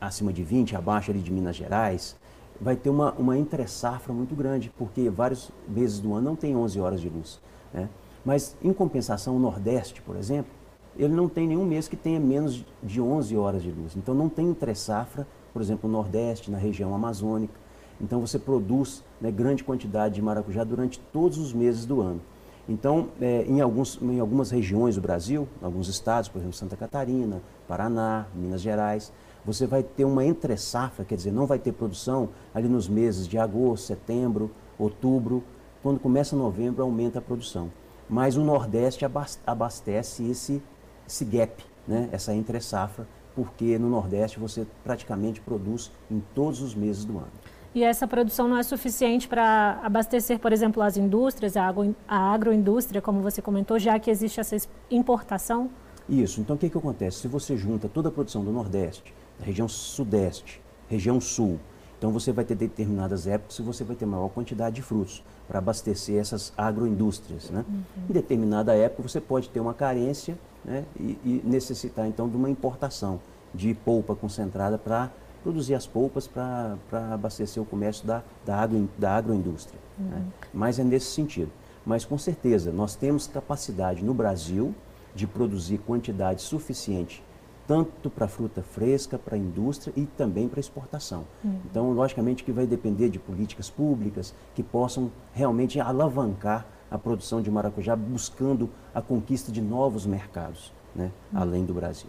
acima 0.00 0.32
de 0.32 0.42
20, 0.42 0.76
abaixo 0.76 1.10
ali 1.10 1.20
de 1.20 1.30
Minas 1.32 1.56
Gerais, 1.56 2.16
vai 2.60 2.76
ter 2.76 2.90
uma, 2.90 3.12
uma 3.12 3.36
entre-safra 3.38 4.12
muito 4.12 4.34
grande, 4.34 4.72
porque 4.76 5.08
vários 5.10 5.50
meses 5.68 6.00
do 6.00 6.14
ano 6.14 6.30
não 6.30 6.36
tem 6.36 6.56
11 6.56 6.80
horas 6.80 7.00
de 7.00 7.08
luz. 7.08 7.40
Né? 7.72 7.88
Mas, 8.24 8.56
em 8.62 8.72
compensação, 8.72 9.36
o 9.36 9.38
Nordeste, 9.38 10.02
por 10.02 10.16
exemplo, 10.16 10.50
ele 10.98 11.14
não 11.14 11.28
tem 11.28 11.46
nenhum 11.46 11.64
mês 11.64 11.86
que 11.86 11.96
tenha 11.96 12.18
menos 12.18 12.64
de 12.82 13.00
11 13.00 13.36
horas 13.36 13.62
de 13.62 13.70
luz. 13.70 13.96
Então, 13.96 14.14
não 14.14 14.28
tem 14.28 14.48
entre-safra, 14.48 15.26
por 15.52 15.60
exemplo, 15.60 15.88
no 15.88 15.96
Nordeste, 15.96 16.50
na 16.50 16.58
região 16.58 16.94
amazônica. 16.94 17.54
Então, 18.00 18.20
você 18.20 18.38
produz 18.38 19.04
né, 19.20 19.30
grande 19.30 19.62
quantidade 19.62 20.14
de 20.14 20.22
maracujá 20.22 20.64
durante 20.64 20.98
todos 21.12 21.38
os 21.38 21.52
meses 21.52 21.84
do 21.86 22.00
ano. 22.00 22.20
Então, 22.68 23.08
é, 23.20 23.44
em, 23.44 23.60
alguns, 23.60 23.98
em 24.02 24.18
algumas 24.18 24.50
regiões 24.50 24.96
do 24.96 25.00
Brasil, 25.00 25.46
alguns 25.62 25.88
estados, 25.88 26.28
por 26.28 26.38
exemplo, 26.38 26.56
Santa 26.56 26.76
Catarina, 26.76 27.40
Paraná, 27.68 28.26
Minas 28.34 28.60
Gerais, 28.60 29.12
você 29.44 29.66
vai 29.66 29.84
ter 29.84 30.04
uma 30.04 30.24
entre-safra, 30.24 31.04
quer 31.04 31.14
dizer, 31.14 31.30
não 31.30 31.46
vai 31.46 31.60
ter 31.60 31.70
produção 31.72 32.30
ali 32.52 32.66
nos 32.66 32.88
meses 32.88 33.28
de 33.28 33.38
agosto, 33.38 33.86
setembro, 33.86 34.50
outubro. 34.76 35.44
Quando 35.82 36.00
começa 36.00 36.34
novembro, 36.34 36.82
aumenta 36.82 37.20
a 37.20 37.22
produção. 37.22 37.70
Mas 38.08 38.36
o 38.36 38.42
Nordeste 38.42 39.04
abastece 39.46 40.24
esse, 40.28 40.60
esse 41.06 41.24
gap, 41.24 41.64
né? 41.86 42.08
essa 42.10 42.34
entre-safra, 42.34 43.06
porque 43.36 43.78
no 43.78 43.88
Nordeste 43.88 44.40
você 44.40 44.66
praticamente 44.82 45.40
produz 45.40 45.92
em 46.10 46.20
todos 46.34 46.60
os 46.60 46.74
meses 46.74 47.04
do 47.04 47.18
ano. 47.18 47.30
E 47.76 47.84
essa 47.84 48.08
produção 48.08 48.48
não 48.48 48.56
é 48.56 48.62
suficiente 48.62 49.28
para 49.28 49.78
abastecer, 49.82 50.38
por 50.38 50.50
exemplo, 50.50 50.82
as 50.82 50.96
indústrias, 50.96 51.58
a, 51.58 51.68
agro, 51.68 51.94
a 52.08 52.32
agroindústria, 52.32 53.02
como 53.02 53.20
você 53.20 53.42
comentou, 53.42 53.78
já 53.78 53.98
que 53.98 54.10
existe 54.10 54.40
essa 54.40 54.56
importação? 54.90 55.68
Isso. 56.08 56.40
Então, 56.40 56.56
o 56.56 56.58
que, 56.58 56.70
que 56.70 56.78
acontece? 56.78 57.18
Se 57.18 57.28
você 57.28 57.54
junta 57.54 57.86
toda 57.86 58.08
a 58.08 58.10
produção 58.10 58.42
do 58.42 58.50
Nordeste, 58.50 59.12
da 59.38 59.44
região 59.44 59.68
Sudeste, 59.68 60.58
região 60.88 61.20
Sul, 61.20 61.60
então 61.98 62.10
você 62.10 62.32
vai 62.32 62.46
ter 62.46 62.54
determinadas 62.54 63.26
épocas 63.26 63.58
que 63.58 63.62
você 63.62 63.84
vai 63.84 63.94
ter 63.94 64.06
maior 64.06 64.30
quantidade 64.30 64.76
de 64.76 64.80
frutos 64.80 65.22
para 65.46 65.58
abastecer 65.58 66.18
essas 66.18 66.54
agroindústrias. 66.56 67.50
Né? 67.50 67.62
Uhum. 67.68 67.82
Em 68.08 68.12
determinada 68.14 68.74
época 68.74 69.06
você 69.06 69.20
pode 69.20 69.50
ter 69.50 69.60
uma 69.60 69.74
carência 69.74 70.38
né? 70.64 70.86
e, 70.98 71.18
e 71.22 71.42
necessitar 71.44 72.06
então 72.08 72.26
de 72.26 72.38
uma 72.38 72.48
importação 72.48 73.20
de 73.52 73.74
polpa 73.74 74.16
concentrada 74.16 74.78
para 74.78 75.10
produzir 75.46 75.74
as 75.74 75.86
polpas 75.86 76.26
para 76.26 76.76
abastecer 77.12 77.62
o 77.62 77.66
comércio 77.66 78.04
da, 78.04 78.20
da, 78.44 78.56
agro, 78.56 78.88
da 78.98 79.14
agroindústria. 79.14 79.78
Uhum. 79.96 80.06
Né? 80.06 80.22
Mas 80.52 80.80
é 80.80 80.82
nesse 80.82 81.06
sentido. 81.06 81.52
Mas 81.84 82.04
com 82.04 82.18
certeza 82.18 82.72
nós 82.72 82.96
temos 82.96 83.28
capacidade 83.28 84.04
no 84.04 84.12
Brasil 84.12 84.74
de 85.14 85.24
produzir 85.24 85.78
quantidade 85.78 86.42
suficiente 86.42 87.22
tanto 87.64 88.08
para 88.08 88.28
fruta 88.28 88.62
fresca, 88.62 89.18
para 89.18 89.34
a 89.34 89.38
indústria 89.38 89.92
e 89.96 90.06
também 90.06 90.48
para 90.48 90.60
exportação. 90.60 91.24
Uhum. 91.42 91.58
Então, 91.68 91.90
logicamente 91.90 92.44
que 92.44 92.52
vai 92.52 92.64
depender 92.64 93.08
de 93.08 93.18
políticas 93.18 93.68
públicas 93.68 94.32
que 94.54 94.62
possam 94.62 95.10
realmente 95.32 95.80
alavancar 95.80 96.64
a 96.88 96.96
produção 96.96 97.42
de 97.42 97.50
maracujá, 97.50 97.96
buscando 97.96 98.70
a 98.94 99.02
conquista 99.02 99.50
de 99.50 99.60
novos 99.60 100.06
mercados, 100.06 100.72
né, 100.94 101.10
uhum. 101.32 101.40
além 101.40 101.64
do 101.64 101.74
Brasil. 101.74 102.08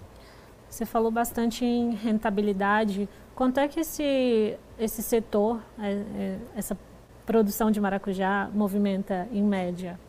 Você 0.69 0.85
falou 0.85 1.11
bastante 1.11 1.65
em 1.65 1.93
rentabilidade. 1.93 3.07
Quanto 3.35 3.59
é 3.59 3.67
que 3.67 3.79
esse, 3.79 4.57
esse 4.79 5.01
setor, 5.01 5.61
é, 5.79 5.91
é, 5.91 6.37
essa 6.55 6.77
produção 7.25 7.71
de 7.71 7.79
maracujá, 7.79 8.49
movimenta 8.53 9.27
em 9.31 9.43
média? 9.43 9.99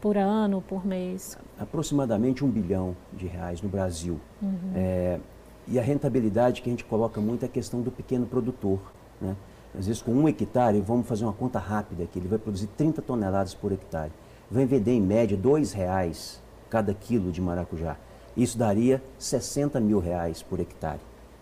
Por 0.00 0.16
ano, 0.16 0.62
por 0.62 0.86
mês? 0.86 1.38
Aproximadamente 1.58 2.44
um 2.44 2.50
bilhão 2.50 2.96
de 3.12 3.26
reais 3.26 3.60
no 3.60 3.68
Brasil. 3.68 4.20
Uhum. 4.42 4.72
É, 4.74 5.18
e 5.66 5.78
a 5.78 5.82
rentabilidade 5.82 6.62
que 6.62 6.68
a 6.68 6.72
gente 6.72 6.84
coloca 6.84 7.20
muito 7.20 7.42
é 7.42 7.46
a 7.46 7.48
questão 7.48 7.80
do 7.82 7.90
pequeno 7.90 8.26
produtor. 8.26 8.78
Né? 9.20 9.34
Às 9.76 9.86
vezes, 9.86 10.00
com 10.00 10.12
um 10.12 10.28
hectare, 10.28 10.80
vamos 10.80 11.06
fazer 11.06 11.24
uma 11.24 11.32
conta 11.32 11.58
rápida 11.58 12.04
aqui, 12.04 12.18
ele 12.18 12.28
vai 12.28 12.38
produzir 12.38 12.68
30 12.68 13.02
toneladas 13.02 13.52
por 13.52 13.72
hectare. 13.72 14.12
Vai 14.50 14.64
vender, 14.64 14.92
em 14.92 15.00
média, 15.00 15.36
R$ 15.36 15.64
reais 15.74 16.40
cada 16.70 16.94
quilo 16.94 17.32
de 17.32 17.40
maracujá. 17.40 17.96
Isso 18.36 18.58
daria 18.58 19.02
60 19.18 19.80
mil 19.80 19.98
reais 19.98 20.42
por 20.42 20.60
hectare. 20.60 21.00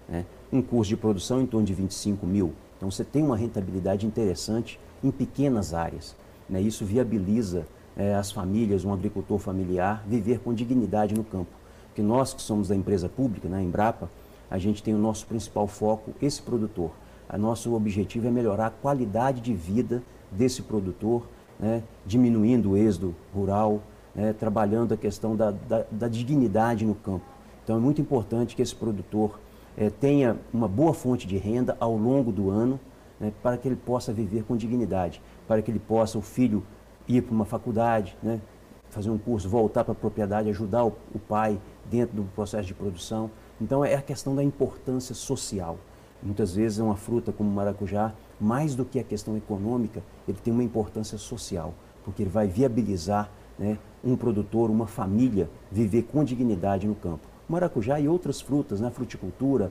Né? 0.08 0.24
Um 0.52 0.62
custo 0.62 0.90
de 0.90 0.96
produção 0.96 1.40
em 1.40 1.46
torno 1.46 1.66
de 1.66 1.74
25 1.74 2.26
mil. 2.26 2.52
Então 2.76 2.90
você 2.90 3.04
tem 3.04 3.22
uma 3.22 3.36
rentabilidade 3.36 4.06
interessante 4.06 4.78
em 5.02 5.10
pequenas 5.10 5.74
áreas. 5.74 6.14
Né? 6.48 6.60
Isso 6.60 6.84
viabiliza 6.84 7.66
é, 7.96 8.14
as 8.14 8.30
famílias, 8.30 8.84
um 8.84 8.92
agricultor 8.92 9.38
familiar, 9.38 10.04
viver 10.06 10.40
com 10.40 10.52
dignidade 10.52 11.14
no 11.14 11.24
campo. 11.24 11.50
Porque 11.88 12.02
nós 12.02 12.34
que 12.34 12.42
somos 12.42 12.68
da 12.68 12.76
empresa 12.76 13.08
pública, 13.08 13.48
né, 13.48 13.62
Embrapa, 13.62 14.10
a 14.50 14.58
gente 14.58 14.82
tem 14.82 14.94
o 14.94 14.98
nosso 14.98 15.26
principal 15.26 15.66
foco, 15.66 16.12
esse 16.20 16.42
produtor. 16.42 16.90
Nosso 17.38 17.74
objetivo 17.74 18.28
é 18.28 18.30
melhorar 18.30 18.66
a 18.66 18.70
qualidade 18.70 19.40
de 19.40 19.54
vida 19.54 20.02
desse 20.30 20.62
produtor, 20.62 21.26
né, 21.58 21.82
diminuindo 22.04 22.72
o 22.72 22.76
êxodo 22.76 23.14
rural, 23.32 23.80
né, 24.14 24.32
trabalhando 24.32 24.94
a 24.94 24.96
questão 24.96 25.34
da, 25.34 25.50
da, 25.50 25.84
da, 25.90 26.08
dignidade 26.08 26.84
no 26.84 26.94
campo. 26.94 27.24
Então 27.62 27.76
é 27.76 27.80
muito 27.80 28.00
importante 28.00 28.54
que 28.54 28.62
esse 28.62 28.74
produtor 28.74 29.40
é, 29.76 29.90
tenha 29.90 30.38
uma 30.52 30.68
boa 30.68 30.94
fonte 30.94 31.26
de 31.26 31.36
renda 31.36 31.76
ao 31.80 31.96
longo 31.96 32.30
do 32.30 32.50
ano, 32.50 32.78
né, 33.18 33.32
para 33.42 33.56
que 33.56 33.66
ele 33.66 33.76
possa 33.76 34.12
viver 34.12 34.44
com 34.44 34.56
dignidade, 34.56 35.20
para 35.48 35.60
que 35.60 35.70
ele 35.70 35.80
possa, 35.80 36.18
o 36.18 36.22
filho, 36.22 36.62
ir 37.08 37.22
para 37.22 37.34
uma 37.34 37.44
faculdade, 37.44 38.16
né, 38.22 38.40
fazer 38.88 39.10
um 39.10 39.18
curso, 39.18 39.48
voltar 39.48 39.82
para 39.82 39.92
a 39.92 39.96
propriedade, 39.96 40.48
ajudar 40.50 40.84
o, 40.84 40.92
o 41.12 41.18
pai 41.18 41.58
dentro 41.90 42.16
do 42.16 42.22
processo 42.34 42.66
de 42.68 42.74
produção. 42.74 43.30
Então 43.60 43.84
é 43.84 43.94
a 43.94 44.02
questão 44.02 44.34
da 44.34 44.42
importância 44.42 45.14
social. 45.14 45.78
Muitas 46.22 46.54
vezes 46.54 46.78
uma 46.78 46.96
fruta 46.96 47.32
como 47.32 47.50
o 47.50 47.52
maracujá, 47.52 48.12
mais 48.40 48.74
do 48.74 48.84
que 48.84 48.98
a 48.98 49.04
questão 49.04 49.36
econômica, 49.36 50.02
ele 50.26 50.38
tem 50.42 50.52
uma 50.52 50.62
importância 50.62 51.18
social, 51.18 51.74
porque 52.04 52.22
ele 52.22 52.30
vai 52.30 52.46
viabilizar 52.46 53.30
né, 53.58 53.78
um 54.02 54.16
produtor, 54.16 54.70
uma 54.70 54.86
família, 54.86 55.48
viver 55.70 56.02
com 56.02 56.24
dignidade 56.24 56.86
no 56.86 56.94
campo. 56.94 57.26
Maracujá 57.48 58.00
e 58.00 58.08
outras 58.08 58.40
frutas, 58.40 58.80
né, 58.80 58.90
fruticultura, 58.90 59.70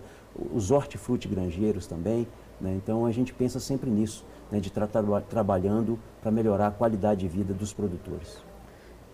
os 0.54 0.72
hortifrutigranjeiros 0.72 1.88
também. 1.88 2.28
Né, 2.62 2.74
então 2.76 3.06
a 3.06 3.12
gente 3.12 3.34
pensa 3.34 3.60
sempre 3.60 3.90
nisso, 3.90 4.26
né, 4.52 4.60
de 4.60 4.68
estar 4.70 4.88
tra 4.88 5.22
trabalhando 5.22 6.00
para 6.22 6.32
melhorar 6.32 6.68
a 6.68 6.72
qualidade 6.72 7.22
de 7.22 7.28
vida 7.28 7.54
dos 7.54 7.74
produtores. 7.74 8.42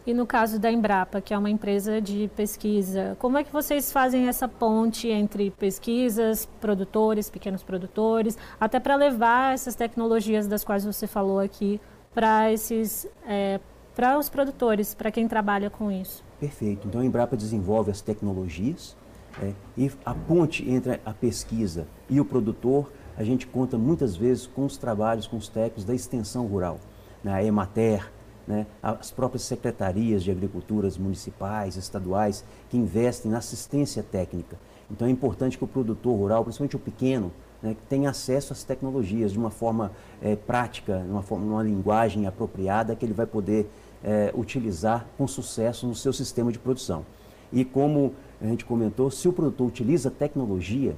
E 0.05 0.13
no 0.13 0.25
caso 0.25 0.59
da 0.59 0.71
Embrapa, 0.71 1.21
que 1.21 1.33
é 1.33 1.37
uma 1.37 1.49
empresa 1.49 2.01
de 2.01 2.29
pesquisa, 2.35 3.15
como 3.19 3.37
é 3.37 3.43
que 3.43 3.51
vocês 3.51 3.91
fazem 3.91 4.27
essa 4.27 4.47
ponte 4.47 5.07
entre 5.07 5.51
pesquisas, 5.51 6.47
produtores, 6.59 7.29
pequenos 7.29 7.61
produtores, 7.61 8.37
até 8.59 8.79
para 8.79 8.95
levar 8.95 9.53
essas 9.53 9.75
tecnologias 9.75 10.47
das 10.47 10.63
quais 10.63 10.85
você 10.85 11.05
falou 11.05 11.39
aqui 11.39 11.79
para 12.11 12.51
esses 12.51 13.07
é, 13.27 13.59
para 13.99 14.17
os 14.17 14.29
produtores, 14.29 14.93
para 14.93 15.11
quem 15.11 15.27
trabalha 15.27 15.69
com 15.69 15.91
isso. 15.91 16.23
Perfeito. 16.39 16.87
Então 16.87 17.01
a 17.01 17.05
Embrapa 17.05 17.35
desenvolve 17.35 17.91
as 17.91 17.99
tecnologias 17.99 18.95
é, 19.41 19.51
e 19.77 19.91
a 20.05 20.13
ponte 20.13 20.69
entre 20.69 21.01
a 21.05 21.13
pesquisa 21.13 21.85
e 22.09 22.17
o 22.17 22.23
produtor, 22.23 22.89
a 23.17 23.25
gente 23.25 23.45
conta 23.45 23.77
muitas 23.77 24.15
vezes 24.15 24.47
com 24.47 24.63
os 24.63 24.77
trabalhos, 24.77 25.27
com 25.27 25.35
os 25.35 25.49
técnicos 25.49 25.83
da 25.83 25.93
extensão 25.93 26.47
rural, 26.47 26.79
né, 27.21 27.45
Emater, 27.45 28.09
né, 28.47 28.65
as 28.81 29.11
próprias 29.11 29.43
secretarias 29.43 30.23
de 30.23 30.31
agriculturas 30.31 30.97
municipais, 30.97 31.75
estaduais, 31.75 32.45
que 32.69 32.77
investem 32.77 33.29
na 33.29 33.39
assistência 33.39 34.01
técnica. 34.01 34.57
Então 34.89 35.09
é 35.09 35.11
importante 35.11 35.57
que 35.57 35.63
o 35.65 35.67
produtor 35.67 36.17
rural, 36.17 36.45
principalmente 36.45 36.77
o 36.77 36.79
pequeno, 36.79 37.33
né, 37.61 37.75
tenha 37.89 38.09
acesso 38.09 38.53
às 38.53 38.63
tecnologias 38.63 39.33
de 39.33 39.37
uma 39.37 39.49
forma 39.49 39.91
é, 40.21 40.37
prática, 40.37 40.99
numa, 40.99 41.21
forma, 41.21 41.45
numa 41.45 41.63
linguagem 41.63 42.25
apropriada, 42.25 42.95
que 42.95 43.05
ele 43.05 43.13
vai 43.13 43.25
poder 43.25 43.69
é, 44.03 44.31
utilizar 44.35 45.05
com 45.17 45.27
sucesso 45.27 45.87
no 45.87 45.95
seu 45.95 46.13
sistema 46.13 46.51
de 46.51 46.59
produção. 46.59 47.05
E 47.51 47.65
como 47.65 48.13
a 48.41 48.45
gente 48.45 48.65
comentou, 48.65 49.09
se 49.09 49.27
o 49.27 49.33
produtor 49.33 49.67
utiliza 49.67 50.09
tecnologia, 50.09 50.95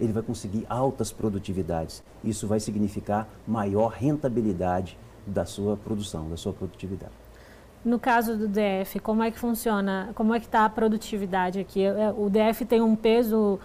ele 0.00 0.12
vai 0.12 0.22
conseguir 0.22 0.66
altas 0.68 1.12
produtividades. 1.12 2.02
Isso 2.24 2.46
vai 2.46 2.58
significar 2.60 3.28
maior 3.46 3.88
rentabilidade 3.88 4.98
da 5.26 5.44
sua 5.44 5.76
produção, 5.76 6.28
da 6.28 6.36
sua 6.36 6.52
produtividade. 6.52 7.12
No 7.84 7.98
caso 7.98 8.36
do 8.36 8.48
DF, 8.48 9.00
como 9.00 9.22
é 9.22 9.30
que 9.30 9.38
funciona? 9.38 10.10
Como 10.14 10.34
é 10.34 10.38
que 10.38 10.46
está 10.46 10.64
a 10.64 10.68
produtividade 10.68 11.58
aqui? 11.58 11.82
É, 11.82 12.12
o 12.16 12.30
DF 12.30 12.64
tem 12.64 12.80
um 12.80 12.94
peso 12.94 13.58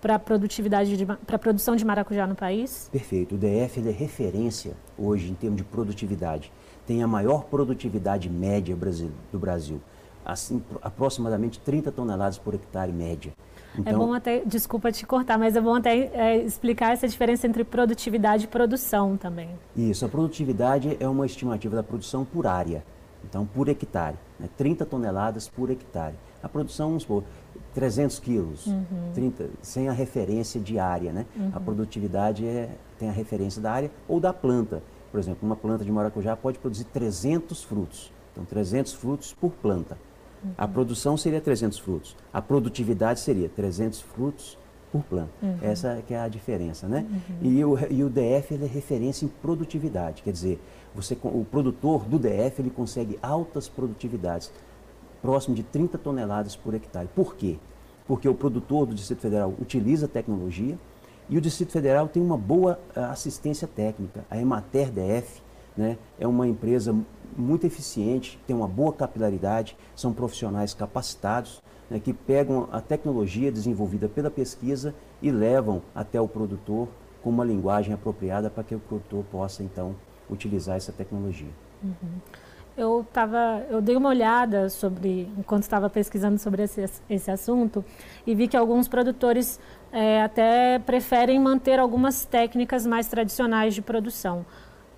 para 0.00 0.14
a 0.14 0.18
produtividade, 0.18 1.06
para 1.26 1.38
produção 1.38 1.76
de 1.76 1.84
maracujá 1.84 2.26
no 2.26 2.34
país? 2.34 2.88
Perfeito. 2.90 3.34
O 3.34 3.38
DF 3.38 3.86
é 3.86 3.90
referência 3.90 4.72
hoje 4.98 5.30
em 5.30 5.34
termos 5.34 5.58
de 5.58 5.64
produtividade 5.64 6.52
tem 6.90 7.04
a 7.04 7.06
maior 7.06 7.44
produtividade 7.44 8.28
média 8.28 8.76
do 9.30 9.38
Brasil, 9.38 9.80
assim, 10.24 10.60
aproximadamente 10.82 11.60
30 11.60 11.92
toneladas 11.92 12.36
por 12.36 12.52
hectare 12.52 12.90
média. 12.90 13.32
É 13.76 13.80
então, 13.80 13.92
é 13.92 13.96
bom 13.96 14.12
até, 14.12 14.42
desculpa 14.44 14.90
te 14.90 15.06
cortar, 15.06 15.38
mas 15.38 15.54
é 15.54 15.60
bom 15.60 15.76
até 15.76 16.10
é, 16.12 16.38
explicar 16.38 16.92
essa 16.92 17.06
diferença 17.06 17.46
entre 17.46 17.62
produtividade 17.62 18.46
e 18.46 18.48
produção 18.48 19.16
também. 19.16 19.50
Isso, 19.76 20.04
a 20.04 20.08
produtividade 20.08 20.96
é 20.98 21.08
uma 21.08 21.24
estimativa 21.24 21.76
da 21.76 21.82
produção 21.84 22.24
por 22.24 22.44
área, 22.44 22.84
então 23.24 23.46
por 23.46 23.68
hectare, 23.68 24.16
né, 24.36 24.48
30 24.56 24.84
toneladas 24.84 25.48
por 25.48 25.70
hectare. 25.70 26.16
A 26.42 26.48
produção, 26.48 26.88
vamos 26.88 27.04
supor, 27.04 27.22
300 27.74 28.18
quilos, 28.18 28.66
uhum. 28.66 29.12
30, 29.14 29.50
sem 29.62 29.88
a 29.88 29.92
referência 29.92 30.60
de 30.60 30.78
área, 30.78 31.12
né? 31.12 31.26
Uhum. 31.36 31.50
A 31.52 31.60
produtividade 31.60 32.46
é, 32.46 32.70
tem 32.98 33.08
a 33.08 33.12
referência 33.12 33.60
da 33.60 33.72
área 33.72 33.90
ou 34.08 34.18
da 34.18 34.32
planta. 34.32 34.82
Por 35.10 35.18
exemplo, 35.18 35.46
uma 35.46 35.56
planta 35.56 35.84
de 35.84 35.90
maracujá 35.90 36.36
pode 36.36 36.58
produzir 36.58 36.84
300 36.84 37.62
frutos. 37.62 38.12
Então, 38.32 38.44
300 38.44 38.92
frutos 38.92 39.32
por 39.32 39.52
planta. 39.52 39.98
Uhum. 40.42 40.52
A 40.56 40.66
produção 40.66 41.16
seria 41.16 41.40
300 41.40 41.78
frutos. 41.78 42.16
A 42.32 42.40
produtividade 42.40 43.20
seria 43.20 43.48
300 43.48 44.00
frutos 44.00 44.58
por 44.90 45.02
planta. 45.02 45.30
Uhum. 45.42 45.58
Essa 45.62 45.88
é 45.88 46.02
que 46.02 46.14
é 46.14 46.20
a 46.20 46.28
diferença, 46.28 46.88
né? 46.88 47.06
Uhum. 47.08 47.36
E, 47.42 47.64
o, 47.64 47.78
e 47.90 48.04
o 48.04 48.10
DF 48.10 48.54
é 48.54 48.66
referência 48.66 49.24
em 49.24 49.28
produtividade. 49.28 50.22
Quer 50.22 50.32
dizer, 50.32 50.60
você, 50.94 51.16
o 51.22 51.44
produtor 51.44 52.04
do 52.04 52.18
DF 52.18 52.60
ele 52.60 52.70
consegue 52.70 53.18
altas 53.22 53.68
produtividades, 53.68 54.50
próximo 55.22 55.54
de 55.54 55.62
30 55.62 55.98
toneladas 55.98 56.56
por 56.56 56.74
hectare. 56.74 57.08
Por 57.14 57.34
quê? 57.34 57.58
Porque 58.06 58.28
o 58.28 58.34
produtor 58.34 58.86
do 58.86 58.94
Distrito 58.94 59.20
Federal 59.20 59.54
utiliza 59.60 60.08
tecnologia, 60.08 60.78
e 61.30 61.38
o 61.38 61.40
Distrito 61.40 61.70
Federal 61.70 62.08
tem 62.08 62.20
uma 62.20 62.36
boa 62.36 62.78
uh, 62.96 63.00
assistência 63.04 63.68
técnica. 63.68 64.24
A 64.28 64.36
Emater 64.36 64.90
DF 64.90 65.40
né, 65.76 65.96
é 66.18 66.26
uma 66.26 66.48
empresa 66.48 66.92
muito 67.36 67.64
eficiente, 67.64 68.36
tem 68.48 68.56
uma 68.56 68.66
boa 68.66 68.92
capilaridade, 68.92 69.76
são 69.94 70.12
profissionais 70.12 70.74
capacitados 70.74 71.62
né, 71.88 72.00
que 72.00 72.12
pegam 72.12 72.68
a 72.72 72.80
tecnologia 72.80 73.52
desenvolvida 73.52 74.08
pela 74.08 74.28
pesquisa 74.28 74.92
e 75.22 75.30
levam 75.30 75.82
até 75.94 76.20
o 76.20 76.26
produtor 76.26 76.88
com 77.22 77.30
uma 77.30 77.44
linguagem 77.44 77.94
apropriada 77.94 78.50
para 78.50 78.64
que 78.64 78.74
o 78.74 78.80
produtor 78.80 79.24
possa, 79.30 79.62
então, 79.62 79.94
utilizar 80.28 80.76
essa 80.76 80.90
tecnologia. 80.90 81.50
Uhum. 81.82 82.20
Eu, 82.80 83.06
tava, 83.12 83.62
eu 83.68 83.82
dei 83.82 83.94
uma 83.94 84.08
olhada 84.08 84.70
sobre, 84.70 85.28
enquanto 85.36 85.64
estava 85.64 85.90
pesquisando 85.90 86.38
sobre 86.38 86.62
esse, 86.62 86.86
esse 87.10 87.30
assunto, 87.30 87.84
e 88.26 88.34
vi 88.34 88.48
que 88.48 88.56
alguns 88.56 88.88
produtores 88.88 89.60
é, 89.92 90.22
até 90.22 90.78
preferem 90.78 91.38
manter 91.38 91.78
algumas 91.78 92.24
técnicas 92.24 92.86
mais 92.86 93.06
tradicionais 93.06 93.74
de 93.74 93.82
produção. 93.82 94.46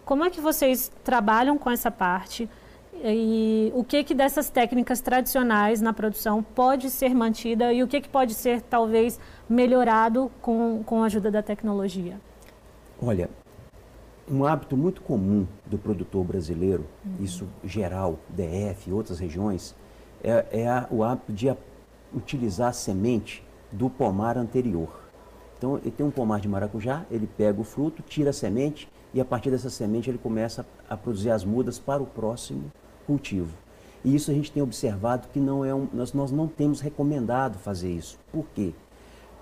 Como 0.05 0.25
é 0.25 0.31
que 0.31 0.41
vocês 0.41 0.93
trabalham 1.03 1.59
com 1.59 1.69
essa 1.69 1.91
parte? 1.91 2.49
E 3.03 3.73
o 3.75 3.83
que 3.83 4.05
que 4.05 4.15
dessas 4.15 4.49
técnicas 4.49 5.01
tradicionais 5.01 5.81
na 5.81 5.93
produção 5.93 6.41
pode 6.41 6.89
ser 6.89 7.13
mantida 7.13 7.73
e 7.73 7.83
o 7.83 7.89
que 7.89 8.01
que 8.01 8.09
pode 8.09 8.35
ser 8.35 8.63
talvez 8.63 9.19
melhorado 9.49 10.31
com, 10.41 10.85
com 10.85 11.03
a 11.03 11.07
ajuda 11.07 11.33
da 11.33 11.43
tecnologia? 11.43 12.21
Olha, 13.05 13.29
um 14.31 14.45
hábito 14.45 14.77
muito 14.77 15.03
comum 15.03 15.47
do 15.67 15.77
produtor 15.79 16.25
brasileiro, 16.25 16.85
uhum. 17.05 17.25
isso 17.25 17.49
geral, 17.65 18.19
DF 18.29 18.91
e 18.91 18.93
outras 18.93 19.19
regiões, 19.19 19.75
é, 20.23 20.47
é 20.53 20.69
a, 20.69 20.87
o 20.91 21.03
hábito 21.03 21.33
de 21.33 21.49
a, 21.49 21.57
utilizar 22.15 22.69
a 22.69 22.73
semente 22.73 23.45
do 23.71 23.91
pomar 23.91 24.37
anterior. 24.37 24.89
Então, 25.59 25.79
ele 25.79 25.91
tem 25.91 26.05
um 26.05 26.11
pomar 26.11 26.41
de 26.41 26.49
maracujá, 26.49 27.05
ele 27.11 27.27
pega 27.27 27.61
o 27.61 27.65
fruto, 27.65 28.03
tira 28.03 28.31
a 28.31 28.33
semente 28.33 28.89
e 29.15 29.21
a 29.21 29.25
partir 29.25 29.51
dessa 29.51 29.71
semente 29.71 30.11
ele 30.11 30.19
começa 30.19 30.67
a, 30.89 30.95
a 30.95 30.97
produzir 30.97 31.31
as 31.31 31.45
mudas 31.45 31.79
para 31.79 32.03
o 32.03 32.07
próximo 32.07 32.71
cultivo. 33.07 33.55
E 34.05 34.15
isso 34.15 34.31
a 34.31 34.35
gente 34.35 34.51
tem 34.51 34.63
observado 34.63 35.29
que 35.29 35.39
não 35.39 35.65
é 35.65 35.75
um, 35.75 35.87
nós, 35.93 36.13
nós 36.13 36.33
não 36.33 36.49
temos 36.49 36.81
recomendado 36.81 37.59
fazer 37.59 37.93
isso. 37.93 38.19
Por 38.33 38.47
quê? 38.55 38.73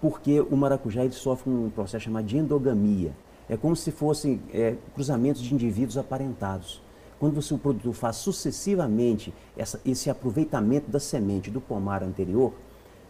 Porque 0.00 0.40
o 0.40 0.56
maracujá 0.56 1.04
ele 1.04 1.14
sofre 1.14 1.50
um 1.50 1.70
processo 1.70 2.04
chamado 2.04 2.26
de 2.26 2.36
endogamia. 2.36 3.12
É 3.50 3.56
como 3.56 3.74
se 3.74 3.90
fossem 3.90 4.40
é, 4.54 4.76
cruzamentos 4.94 5.42
de 5.42 5.52
indivíduos 5.52 5.98
aparentados. 5.98 6.80
Quando 7.18 7.34
você, 7.34 7.52
o 7.52 7.58
produtor 7.58 7.92
faz 7.92 8.16
sucessivamente 8.16 9.34
essa, 9.56 9.80
esse 9.84 10.08
aproveitamento 10.08 10.88
da 10.88 11.00
semente 11.00 11.50
do 11.50 11.60
pomar 11.60 12.02
anterior, 12.04 12.52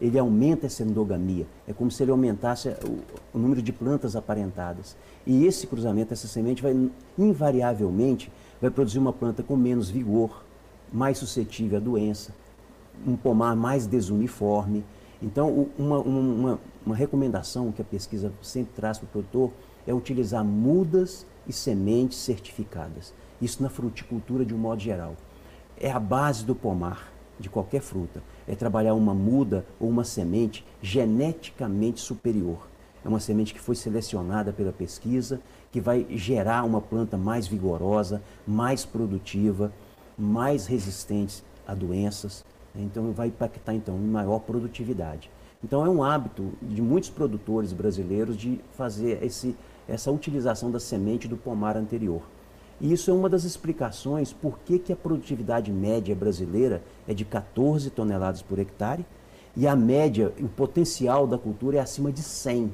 ele 0.01 0.19
aumenta 0.19 0.67
essa 0.67 0.83
endogamia. 0.83 1.47
É 1.69 1.75
como 1.75 1.91
se 1.91 2.03
ele 2.03 2.11
aumentasse 2.11 2.71
o, 2.71 3.37
o 3.37 3.39
número 3.39 3.61
de 3.61 3.71
plantas 3.71 4.17
aparentadas. 4.17 4.97
E 5.27 5.45
esse 5.45 5.67
cruzamento, 5.67 6.15
essa 6.15 6.27
semente, 6.27 6.63
vai 6.63 6.75
invariavelmente 7.19 8.33
vai 8.61 8.71
produzir 8.71 8.99
uma 8.99 9.13
planta 9.13 9.43
com 9.43 9.57
menos 9.57 9.89
vigor, 9.89 10.43
mais 10.93 11.19
suscetível 11.19 11.79
à 11.79 11.81
doença, 11.81 12.35
um 13.07 13.17
pomar 13.17 13.57
mais 13.57 13.87
desuniforme. 13.87 14.85
Então, 15.23 15.69
uma, 15.79 15.99
uma, 15.99 16.61
uma 16.85 16.97
recomendação 16.97 17.73
que 17.73 17.83
a 17.83 17.85
pesquisa 17.85 18.33
sempre 18.43 18.73
traz 18.75 18.99
para 18.99 19.07
o 19.07 19.09
produtor 19.09 19.53
é 19.87 19.93
utilizar 19.93 20.45
mudas 20.45 21.27
e 21.47 21.53
sementes 21.53 22.19
certificadas. 22.19 23.13
Isso 23.41 23.63
na 23.63 23.69
fruticultura 23.69 24.45
de 24.45 24.55
um 24.55 24.59
modo 24.59 24.81
geral. 24.81 25.15
É 25.79 25.91
a 25.91 26.01
base 26.01 26.45
do 26.45 26.55
pomar 26.55 27.13
de 27.39 27.49
qualquer 27.49 27.81
fruta. 27.81 28.23
É 28.47 28.55
trabalhar 28.55 28.95
uma 28.95 29.15
muda 29.15 29.65
ou 29.79 29.89
uma 29.89 30.05
semente 30.05 30.65
geneticamente 30.83 32.01
superior. 32.01 32.69
É 33.05 33.09
uma 33.09 33.21
semente 33.21 33.55
que 33.55 33.61
foi 33.61 33.75
selecionada 33.75 34.53
pela 34.53 34.73
pesquisa, 34.73 35.41
que 35.73 35.81
vai 35.81 36.07
gerar 36.11 36.65
uma 36.65 36.81
planta 36.81 37.17
mais 37.17 37.47
vigorosa, 37.47 38.23
mais 38.47 38.85
produtiva, 38.85 39.73
mais 40.19 40.67
resistente 40.67 41.43
a 41.67 41.75
doenças. 41.75 42.45
Então 42.75 43.13
vai 43.13 43.29
impactar 43.29 43.75
então 43.75 43.97
em 43.97 44.07
maior 44.07 44.39
produtividade. 44.41 45.31
Então 45.63 45.85
é 45.85 45.89
um 45.89 46.03
hábito 46.03 46.53
de 46.63 46.81
muitos 46.81 47.11
produtores 47.11 47.73
brasileiros 47.73 48.37
de 48.37 48.61
fazer 48.73 49.23
esse, 49.23 49.57
essa 49.89 50.11
utilização 50.11 50.71
da 50.71 50.81
semente 50.81 51.29
do 51.29 51.37
pomar 51.37 51.77
anterior. 51.77 52.23
E 52.81 52.93
isso 52.93 53.11
é 53.11 53.15
uma 53.15 53.29
das 53.29 53.45
explicações 53.45 54.33
por 54.33 54.59
que, 54.61 54.79
que 54.79 54.93
a 54.93 54.97
produtividade 54.97 55.71
média 55.71 56.15
brasileira 56.15 56.83
é 57.07 57.13
de 57.13 57.27
14 57.27 57.91
toneladas 57.91 58.41
por 58.41 58.59
hectare 58.59 59.05
e 59.55 59.67
a 59.67 59.77
média, 59.77 60.33
o 60.41 60.49
potencial 60.49 61.27
da 61.27 61.37
cultura 61.37 61.77
é 61.77 61.81
acima 61.81 62.11
de 62.11 62.23
100. 62.23 62.73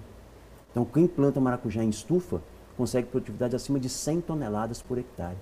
Então, 0.70 0.84
quem 0.84 1.06
planta 1.06 1.40
maracujá 1.40 1.82
em 1.82 1.88
estufa 1.88 2.40
consegue 2.76 3.08
produtividade 3.08 3.56
acima 3.56 3.80
de 3.80 3.88
100 3.88 4.20
toneladas 4.20 4.80
por 4.82 4.98
hectare 4.98 5.36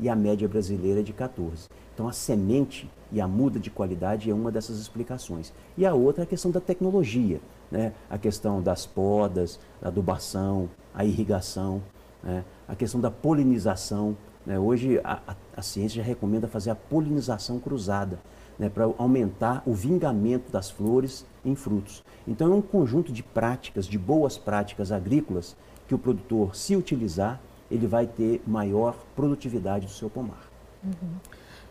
e 0.00 0.08
a 0.08 0.16
média 0.16 0.48
brasileira 0.48 1.00
é 1.00 1.02
de 1.02 1.12
14. 1.12 1.68
Então, 1.94 2.08
a 2.08 2.12
semente 2.12 2.90
e 3.12 3.20
a 3.20 3.28
muda 3.28 3.58
de 3.58 3.70
qualidade 3.70 4.30
é 4.30 4.34
uma 4.34 4.50
dessas 4.50 4.78
explicações. 4.78 5.52
E 5.76 5.84
a 5.84 5.94
outra 5.94 6.22
é 6.22 6.24
a 6.24 6.26
questão 6.26 6.50
da 6.50 6.60
tecnologia, 6.60 7.40
né? 7.70 7.92
a 8.08 8.16
questão 8.16 8.62
das 8.62 8.86
podas, 8.86 9.60
da 9.80 9.88
adubação, 9.88 10.70
a 10.94 11.04
irrigação, 11.04 11.82
né? 12.22 12.44
a 12.66 12.74
questão 12.74 13.00
da 13.00 13.10
polinização. 13.10 14.16
Né? 14.46 14.58
Hoje, 14.58 15.00
a, 15.04 15.20
a, 15.26 15.36
a 15.56 15.62
ciência 15.62 16.02
já 16.02 16.06
recomenda 16.06 16.48
fazer 16.48 16.70
a 16.70 16.74
polinização 16.74 17.58
cruzada 17.58 18.18
né, 18.60 18.68
para 18.68 18.84
aumentar 18.98 19.62
o 19.66 19.72
vingamento 19.72 20.52
das 20.52 20.70
flores 20.70 21.26
em 21.42 21.54
frutos. 21.54 22.04
Então 22.28 22.52
é 22.52 22.54
um 22.54 22.60
conjunto 22.60 23.10
de 23.10 23.22
práticas, 23.22 23.86
de 23.86 23.98
boas 23.98 24.36
práticas 24.36 24.92
agrícolas 24.92 25.56
que 25.88 25.94
o 25.94 25.98
produtor, 25.98 26.54
se 26.54 26.76
utilizar, 26.76 27.40
ele 27.70 27.86
vai 27.86 28.06
ter 28.06 28.42
maior 28.46 28.96
produtividade 29.14 29.86
do 29.86 29.92
seu 29.92 30.10
pomar. 30.10 30.48
Uhum. 30.84 31.16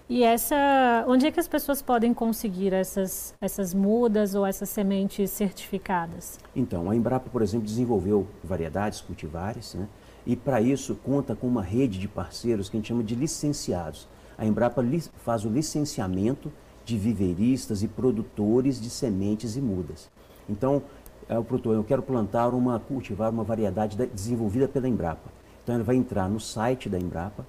E 0.09 0.23
essa, 0.23 1.05
onde 1.07 1.27
é 1.27 1.31
que 1.31 1.39
as 1.39 1.47
pessoas 1.47 1.83
podem 1.83 2.15
conseguir 2.15 2.73
essas, 2.73 3.35
essas 3.39 3.75
mudas 3.75 4.33
ou 4.33 4.43
essas 4.43 4.67
sementes 4.69 5.29
certificadas? 5.29 6.39
Então, 6.55 6.89
a 6.89 6.95
Embrapa, 6.95 7.29
por 7.29 7.43
exemplo, 7.43 7.67
desenvolveu 7.67 8.25
variedades 8.43 9.01
cultivares, 9.01 9.75
né? 9.75 9.87
e 10.25 10.35
para 10.35 10.59
isso 10.61 10.95
conta 10.95 11.35
com 11.35 11.47
uma 11.47 11.61
rede 11.61 11.99
de 11.99 12.07
parceiros 12.07 12.69
que 12.69 12.75
a 12.75 12.79
gente 12.79 12.87
chama 12.87 13.03
de 13.03 13.13
licenciados. 13.13 14.07
A 14.35 14.45
Embrapa 14.45 14.83
faz 15.17 15.45
o 15.45 15.49
licenciamento 15.49 16.51
de 16.83 16.97
viveiristas 16.97 17.83
e 17.83 17.87
produtores 17.87 18.81
de 18.81 18.89
sementes 18.89 19.55
e 19.55 19.61
mudas. 19.61 20.09
Então, 20.49 20.81
é 21.27 21.37
o 21.37 21.43
produtor, 21.43 21.75
eu 21.75 21.83
quero 21.83 22.01
plantar 22.01 22.49
uma, 22.55 22.79
cultivar 22.79 23.29
uma 23.29 23.43
variedade 23.43 23.95
desenvolvida 23.95 24.67
pela 24.67 24.87
Embrapa. 24.87 25.29
Então, 25.69 25.77
ele 25.77 25.83
vai 25.83 25.97
entrar 25.97 26.27
no 26.27 26.39
site 26.39 26.89
da 26.89 26.97
Embrapa, 26.97 27.45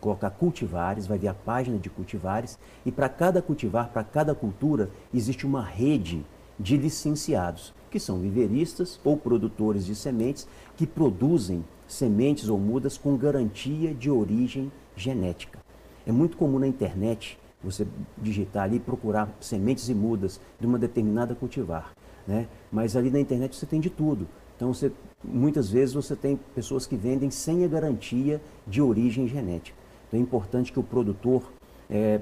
colocar 0.00 0.30
cultivares, 0.30 1.08
vai 1.08 1.18
ver 1.18 1.26
a 1.26 1.34
página 1.34 1.76
de 1.76 1.90
cultivares 1.90 2.56
e 2.86 2.92
para 2.92 3.08
cada 3.08 3.42
cultivar, 3.42 3.88
para 3.88 4.04
cada 4.04 4.32
cultura, 4.32 4.88
existe 5.12 5.44
uma 5.44 5.60
rede 5.60 6.24
de 6.56 6.76
licenciados, 6.76 7.74
que 7.90 7.98
são 7.98 8.20
viveiristas 8.20 9.00
ou 9.02 9.16
produtores 9.16 9.84
de 9.84 9.96
sementes 9.96 10.46
que 10.76 10.86
produzem 10.86 11.64
sementes 11.88 12.48
ou 12.48 12.60
mudas 12.60 12.96
com 12.96 13.16
garantia 13.16 13.92
de 13.92 14.08
origem 14.08 14.70
genética. 14.94 15.58
É 16.06 16.12
muito 16.12 16.36
comum 16.36 16.60
na 16.60 16.68
internet 16.68 17.40
você 17.60 17.84
digitar 18.16 18.66
ali 18.66 18.76
e 18.76 18.80
procurar 18.80 19.36
sementes 19.40 19.88
e 19.88 19.94
mudas 19.94 20.40
de 20.60 20.66
uma 20.68 20.78
determinada 20.78 21.34
cultivar. 21.34 21.92
Né? 22.24 22.46
Mas 22.70 22.94
ali 22.94 23.10
na 23.10 23.18
internet 23.18 23.56
você 23.56 23.66
tem 23.66 23.80
de 23.80 23.90
tudo. 23.90 24.28
Então, 24.54 24.72
você, 24.72 24.92
muitas 25.22 25.70
vezes 25.70 25.94
você 25.94 26.14
tem 26.14 26.38
pessoas 26.54 26.86
que 26.86 26.96
vendem 26.96 27.30
sem 27.30 27.64
a 27.64 27.68
garantia 27.68 28.40
de 28.66 28.80
origem 28.80 29.26
genética. 29.26 29.76
Então, 30.06 30.18
é 30.18 30.22
importante 30.22 30.72
que 30.72 30.80
o 30.80 30.82
produtor 30.82 31.42
é, 31.90 32.20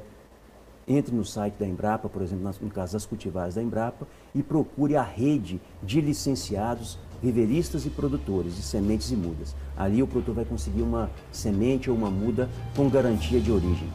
entre 0.88 1.14
no 1.14 1.24
site 1.24 1.54
da 1.54 1.66
Embrapa, 1.66 2.08
por 2.08 2.22
exemplo, 2.22 2.52
no 2.60 2.70
caso 2.70 2.92
das 2.92 3.04
cultivares 3.04 3.56
da 3.56 3.62
Embrapa, 3.62 4.06
e 4.34 4.42
procure 4.42 4.96
a 4.96 5.02
rede 5.02 5.60
de 5.82 6.00
licenciados, 6.00 6.98
viveristas 7.22 7.84
e 7.86 7.90
produtores 7.90 8.54
de 8.54 8.62
sementes 8.62 9.10
e 9.10 9.16
mudas. 9.16 9.54
Ali 9.76 10.02
o 10.02 10.06
produtor 10.06 10.34
vai 10.34 10.44
conseguir 10.44 10.82
uma 10.82 11.10
semente 11.32 11.90
ou 11.90 11.96
uma 11.96 12.10
muda 12.10 12.48
com 12.76 12.88
garantia 12.88 13.40
de 13.40 13.50
origem. 13.50 13.88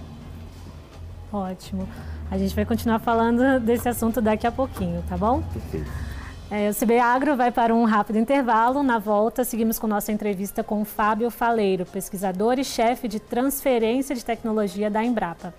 Ótimo. 1.31 1.87
A 2.29 2.37
gente 2.37 2.53
vai 2.53 2.65
continuar 2.65 2.99
falando 2.99 3.59
desse 3.59 3.87
assunto 3.87 4.21
daqui 4.21 4.45
a 4.45 4.51
pouquinho, 4.51 5.01
tá 5.07 5.15
bom? 5.15 5.41
Perfeito. 5.53 6.10
É, 6.53 6.69
o 6.69 6.75
CB 6.75 6.99
Agro 6.99 7.37
vai 7.37 7.49
para 7.49 7.73
um 7.73 7.85
rápido 7.85 8.19
intervalo. 8.19 8.83
Na 8.83 8.99
volta, 8.99 9.45
seguimos 9.45 9.79
com 9.79 9.87
nossa 9.87 10.11
entrevista 10.11 10.61
com 10.61 10.83
Fábio 10.83 11.31
Faleiro, 11.31 11.85
pesquisador 11.85 12.59
e 12.59 12.63
chefe 12.65 13.07
de 13.07 13.21
transferência 13.21 14.13
de 14.13 14.25
tecnologia 14.25 14.91
da 14.91 15.01
Embrapa. 15.01 15.53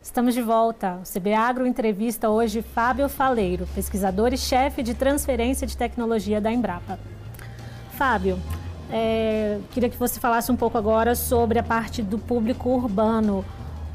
Estamos 0.00 0.32
de 0.32 0.40
volta. 0.40 1.02
O 1.02 1.02
CB 1.02 1.34
Agro 1.34 1.66
entrevista 1.66 2.30
hoje 2.30 2.62
Fábio 2.62 3.10
Faleiro, 3.10 3.68
pesquisador 3.74 4.32
e 4.32 4.38
chefe 4.38 4.82
de 4.82 4.94
transferência 4.94 5.66
de 5.66 5.76
tecnologia 5.76 6.40
da 6.40 6.50
Embrapa. 6.50 6.98
Fábio, 7.90 8.38
é, 8.90 9.58
queria 9.72 9.88
que 9.88 9.96
você 9.96 10.20
falasse 10.20 10.50
um 10.50 10.56
pouco 10.56 10.78
agora 10.78 11.14
sobre 11.14 11.58
a 11.58 11.62
parte 11.62 12.02
do 12.02 12.18
público 12.18 12.70
urbano. 12.70 13.44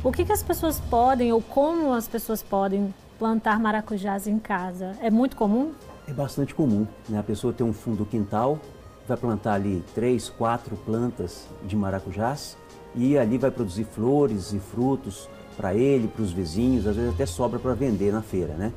O 0.04 0.12
que, 0.12 0.26
que 0.26 0.32
as 0.32 0.42
pessoas 0.42 0.80
podem 0.80 1.32
ou 1.32 1.42
como 1.42 1.94
as 1.94 2.08
pessoas 2.08 2.42
podem 2.42 2.94
plantar 3.20 3.60
maracujás 3.60 4.28
em 4.28 4.40
casa? 4.40 4.94
É 5.02 5.12
muito 5.12 5.36
comum? 5.36 5.72
É 6.08 6.14
bastante 6.14 6.56
comum. 6.56 6.88
Né? 7.08 7.20
A 7.20 7.24
pessoa 7.24 7.54
tem 7.54 7.66
um 7.66 7.74
fundo 7.74 8.06
quintal, 8.06 8.60
vai 9.08 9.16
plantar 9.16 9.54
ali 9.54 9.84
três, 9.94 10.30
quatro 10.30 10.76
plantas 10.76 11.48
de 11.66 11.76
maracujás 11.76 12.58
e 12.96 13.18
ali 13.18 13.38
vai 13.38 13.52
produzir 13.52 13.86
flores 13.86 14.54
e 14.54 14.60
frutos 14.60 15.30
para 15.56 15.76
ele, 15.76 16.08
para 16.08 16.24
os 16.24 16.32
vizinhos, 16.32 16.88
às 16.88 16.96
vezes 16.96 17.14
até 17.14 17.26
sobra 17.26 17.60
para 17.60 17.74
vender 17.74 18.12
na 18.12 18.22
feira, 18.22 18.56
né? 18.56 18.74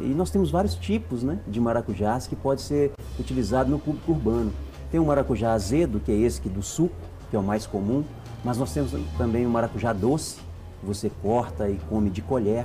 E 0.00 0.08
nós 0.08 0.30
temos 0.30 0.50
vários 0.50 0.74
tipos 0.74 1.22
né, 1.22 1.38
de 1.46 1.60
maracujás 1.60 2.26
que 2.26 2.36
pode 2.36 2.60
ser 2.60 2.92
utilizado 3.18 3.70
no 3.70 3.78
público 3.78 4.12
urbano. 4.12 4.52
Tem 4.90 4.98
o 4.98 5.04
maracujá 5.04 5.52
azedo, 5.52 6.00
que 6.00 6.10
é 6.10 6.14
esse 6.14 6.40
aqui 6.40 6.48
do 6.48 6.62
suco, 6.62 6.94
que 7.30 7.36
é 7.36 7.38
o 7.38 7.42
mais 7.42 7.66
comum, 7.66 8.04
mas 8.44 8.56
nós 8.56 8.72
temos 8.72 8.92
também 9.16 9.44
o 9.44 9.50
maracujá 9.50 9.92
doce, 9.92 10.38
que 10.80 10.86
você 10.86 11.10
corta 11.22 11.68
e 11.68 11.78
come 11.88 12.08
de 12.08 12.22
colher. 12.22 12.64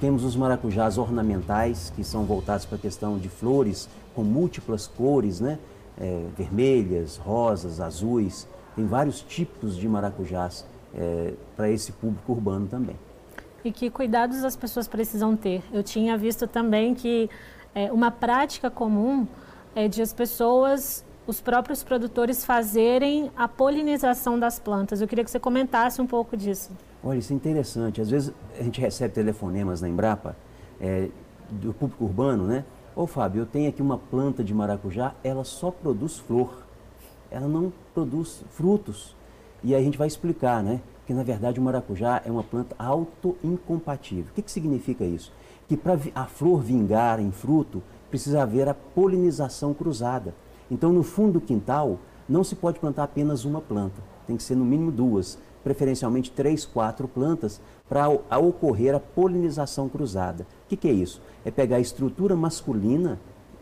Temos 0.00 0.24
os 0.24 0.36
maracujás 0.36 0.96
ornamentais, 0.96 1.92
que 1.94 2.04
são 2.04 2.24
voltados 2.24 2.64
para 2.64 2.76
a 2.76 2.80
questão 2.80 3.18
de 3.18 3.28
flores 3.28 3.88
com 4.14 4.22
múltiplas 4.22 4.86
cores, 4.86 5.40
né? 5.40 5.58
É, 6.00 6.24
vermelhas, 6.36 7.16
rosas, 7.16 7.80
azuis. 7.80 8.48
Tem 8.76 8.86
vários 8.86 9.20
tipos 9.20 9.76
de 9.76 9.88
maracujás 9.88 10.64
é, 10.94 11.34
para 11.56 11.68
esse 11.68 11.90
público 11.92 12.32
urbano 12.32 12.66
também. 12.68 12.96
E 13.64 13.72
que 13.72 13.90
cuidados 13.90 14.44
as 14.44 14.56
pessoas 14.56 14.86
precisam 14.86 15.36
ter? 15.36 15.62
Eu 15.72 15.82
tinha 15.82 16.16
visto 16.16 16.46
também 16.46 16.94
que 16.94 17.28
é, 17.74 17.92
uma 17.92 18.10
prática 18.10 18.70
comum 18.70 19.26
é 19.74 19.88
de 19.88 20.00
as 20.00 20.12
pessoas, 20.12 21.04
os 21.28 21.42
próprios 21.42 21.84
produtores, 21.84 22.42
fazerem 22.42 23.30
a 23.36 23.46
polinização 23.46 24.38
das 24.38 24.58
plantas. 24.58 25.02
Eu 25.02 25.06
queria 25.06 25.22
que 25.22 25.30
você 25.30 25.38
comentasse 25.38 26.00
um 26.00 26.06
pouco 26.06 26.34
disso. 26.34 26.70
Olha, 27.04 27.18
isso 27.18 27.34
é 27.34 27.36
interessante. 27.36 28.00
Às 28.00 28.08
vezes 28.08 28.32
a 28.58 28.62
gente 28.62 28.80
recebe 28.80 29.12
telefonemas 29.12 29.82
na 29.82 29.88
Embrapa 29.90 30.34
é, 30.80 31.08
do 31.50 31.74
público 31.74 32.04
urbano, 32.04 32.46
né? 32.46 32.64
Ô 32.96 33.06
Fábio, 33.06 33.42
eu 33.42 33.46
tenho 33.46 33.68
aqui 33.68 33.82
uma 33.82 33.98
planta 33.98 34.42
de 34.42 34.54
maracujá, 34.54 35.14
ela 35.22 35.44
só 35.44 35.70
produz 35.70 36.18
flor, 36.18 36.64
ela 37.30 37.46
não 37.46 37.70
produz 37.92 38.42
frutos. 38.50 39.14
E 39.62 39.74
aí 39.74 39.80
a 39.82 39.84
gente 39.84 39.98
vai 39.98 40.08
explicar, 40.08 40.62
né? 40.62 40.80
Que 41.06 41.12
na 41.12 41.22
verdade 41.22 41.60
o 41.60 41.62
maracujá 41.62 42.22
é 42.24 42.30
uma 42.30 42.42
planta 42.42 42.74
autoincompatível. 42.78 44.30
O 44.30 44.34
que, 44.34 44.40
que 44.40 44.50
significa 44.50 45.04
isso? 45.04 45.30
Que 45.68 45.76
para 45.76 45.98
a 46.14 46.24
flor 46.24 46.62
vingar 46.62 47.20
em 47.20 47.30
fruto, 47.30 47.82
precisa 48.10 48.42
haver 48.42 48.66
a 48.66 48.74
polinização 48.74 49.74
cruzada. 49.74 50.34
Então, 50.70 50.92
no 50.92 51.02
fundo 51.02 51.34
do 51.34 51.40
quintal, 51.40 51.98
não 52.28 52.44
se 52.44 52.54
pode 52.54 52.78
plantar 52.78 53.04
apenas 53.04 53.44
uma 53.44 53.60
planta, 53.60 54.02
tem 54.26 54.36
que 54.36 54.42
ser 54.42 54.54
no 54.54 54.64
mínimo 54.64 54.92
duas, 54.92 55.38
preferencialmente 55.64 56.30
três, 56.30 56.64
quatro 56.64 57.08
plantas, 57.08 57.60
para 57.88 58.08
ocorrer 58.38 58.94
a 58.94 59.00
polinização 59.00 59.88
cruzada. 59.88 60.46
O 60.64 60.68
que, 60.68 60.76
que 60.76 60.88
é 60.88 60.92
isso? 60.92 61.22
É 61.44 61.50
pegar 61.50 61.76
a 61.76 61.80
estrutura 61.80 62.36
masculina, 62.36 63.18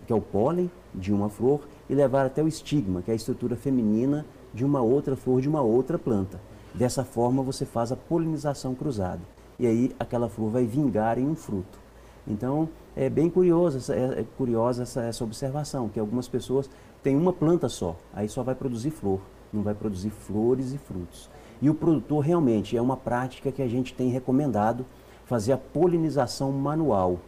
que 0.06 0.12
é 0.12 0.16
o 0.16 0.20
pólen 0.20 0.70
de 0.94 1.12
uma 1.12 1.28
flor, 1.28 1.60
e 1.88 1.94
levar 1.94 2.26
até 2.26 2.42
o 2.42 2.48
estigma, 2.48 3.02
que 3.02 3.10
é 3.10 3.12
a 3.12 3.16
estrutura 3.16 3.56
feminina 3.56 4.26
de 4.52 4.64
uma 4.64 4.80
outra 4.80 5.16
flor 5.16 5.40
de 5.40 5.48
uma 5.48 5.62
outra 5.62 5.98
planta. 5.98 6.40
Dessa 6.74 7.04
forma 7.04 7.42
você 7.42 7.64
faz 7.64 7.92
a 7.92 7.96
polinização 7.96 8.74
cruzada. 8.74 9.20
E 9.58 9.66
aí 9.66 9.94
aquela 9.98 10.28
flor 10.28 10.50
vai 10.50 10.64
vingar 10.64 11.18
em 11.18 11.26
um 11.26 11.34
fruto. 11.34 11.78
Então 12.26 12.68
é 12.94 13.08
bem 13.08 13.30
curiosa, 13.30 13.94
é, 13.94 14.20
é 14.20 14.24
curiosa 14.36 14.82
essa, 14.82 15.02
essa 15.02 15.24
observação, 15.24 15.88
que 15.88 16.00
algumas 16.00 16.28
pessoas 16.28 16.68
têm 17.06 17.16
uma 17.16 17.32
planta 17.32 17.68
só, 17.68 17.94
aí 18.12 18.28
só 18.28 18.42
vai 18.42 18.56
produzir 18.56 18.90
flor, 18.90 19.20
não 19.52 19.62
vai 19.62 19.74
produzir 19.74 20.10
flores 20.10 20.72
e 20.72 20.78
frutos. 20.78 21.30
E 21.62 21.70
o 21.70 21.74
produtor 21.74 22.24
realmente 22.24 22.76
é 22.76 22.82
uma 22.82 22.96
prática 22.96 23.52
que 23.52 23.62
a 23.62 23.68
gente 23.68 23.94
tem 23.94 24.10
recomendado 24.10 24.84
fazer 25.24 25.52
a 25.52 25.56
polinização 25.56 26.50
manual. 26.50 27.20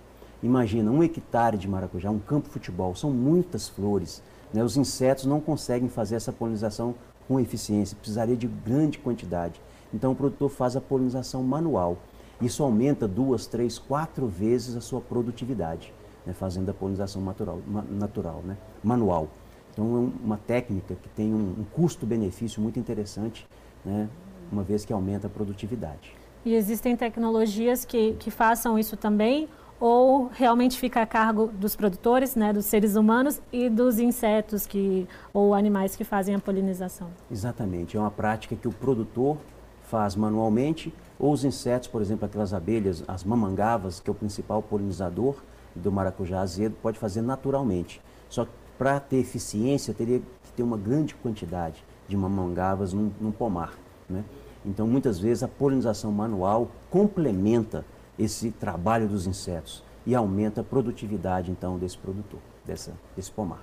Imagina 0.42 0.90
um 0.90 1.00
hectare 1.00 1.56
de 1.56 1.68
maracujá, 1.68 2.10
um 2.10 2.18
campo 2.18 2.48
de 2.48 2.54
futebol, 2.54 2.96
são 2.96 3.12
muitas 3.12 3.68
flores. 3.68 4.20
Né? 4.52 4.64
Os 4.64 4.76
insetos 4.76 5.26
não 5.26 5.40
conseguem 5.40 5.88
fazer 5.88 6.16
essa 6.16 6.32
polinização 6.32 6.96
com 7.28 7.38
eficiência, 7.38 7.96
precisaria 7.96 8.36
de 8.36 8.48
grande 8.48 8.98
quantidade. 8.98 9.60
Então 9.94 10.10
o 10.10 10.16
produtor 10.16 10.50
faz 10.50 10.74
a 10.74 10.80
polinização 10.80 11.44
manual. 11.44 11.98
Isso 12.42 12.64
aumenta 12.64 13.06
duas, 13.06 13.46
três, 13.46 13.78
quatro 13.78 14.26
vezes 14.26 14.74
a 14.74 14.80
sua 14.80 15.00
produtividade, 15.00 15.94
né, 16.26 16.32
fazendo 16.32 16.68
a 16.68 16.74
polinização 16.74 17.22
natural, 17.22 17.60
natural 17.88 18.42
né, 18.44 18.56
manual. 18.82 19.28
Então 19.78 19.96
é 19.96 20.24
uma 20.26 20.36
técnica 20.36 20.96
que 20.96 21.08
tem 21.10 21.32
um, 21.32 21.54
um 21.60 21.64
custo-benefício 21.72 22.60
muito 22.60 22.80
interessante, 22.80 23.46
né, 23.84 24.08
uma 24.50 24.64
vez 24.64 24.84
que 24.84 24.92
aumenta 24.92 25.28
a 25.28 25.30
produtividade. 25.30 26.12
E 26.44 26.52
existem 26.52 26.96
tecnologias 26.96 27.84
que, 27.84 28.14
que 28.14 28.28
façam 28.28 28.76
isso 28.76 28.96
também? 28.96 29.48
ou 29.80 30.28
realmente 30.34 30.76
fica 30.76 31.02
a 31.02 31.06
cargo 31.06 31.52
dos 31.54 31.76
produtores, 31.76 32.34
né, 32.34 32.52
dos 32.52 32.64
seres 32.64 32.96
humanos 32.96 33.40
e 33.52 33.70
dos 33.70 34.00
insetos 34.00 34.66
que 34.66 35.06
ou 35.32 35.54
animais 35.54 35.94
que 35.94 36.02
fazem 36.02 36.34
a 36.34 36.38
polinização? 36.40 37.06
Exatamente, 37.30 37.96
é 37.96 38.00
uma 38.00 38.10
prática 38.10 38.56
que 38.56 38.66
o 38.66 38.72
produtor 38.72 39.36
faz 39.84 40.16
manualmente 40.16 40.92
ou 41.16 41.32
os 41.32 41.44
insetos, 41.44 41.86
por 41.86 42.02
exemplo, 42.02 42.26
aquelas 42.26 42.52
abelhas, 42.52 43.04
as 43.06 43.22
mamangavas, 43.22 44.00
que 44.00 44.10
é 44.10 44.12
o 44.12 44.16
principal 44.16 44.60
polinizador 44.60 45.36
do 45.76 45.92
maracujá 45.92 46.40
azedo, 46.40 46.74
pode 46.82 46.98
fazer 46.98 47.22
naturalmente. 47.22 48.00
Só 48.28 48.46
que 48.46 48.50
para 48.78 49.00
ter 49.00 49.16
eficiência 49.16 49.92
teria 49.92 50.20
que 50.20 50.52
ter 50.56 50.62
uma 50.62 50.76
grande 50.76 51.14
quantidade 51.16 51.84
de 52.06 52.16
mamangavas 52.16 52.92
num, 52.92 53.10
num 53.20 53.32
pomar, 53.32 53.74
né? 54.08 54.24
Então, 54.64 54.86
muitas 54.86 55.18
vezes 55.18 55.42
a 55.42 55.48
polinização 55.48 56.12
manual 56.12 56.70
complementa 56.90 57.84
esse 58.18 58.50
trabalho 58.50 59.08
dos 59.08 59.26
insetos 59.26 59.82
e 60.06 60.14
aumenta 60.14 60.60
a 60.60 60.64
produtividade 60.64 61.50
então 61.50 61.78
desse 61.78 61.96
produtor, 61.96 62.40
dessa, 62.64 62.92
desse 63.16 63.30
pomar. 63.30 63.62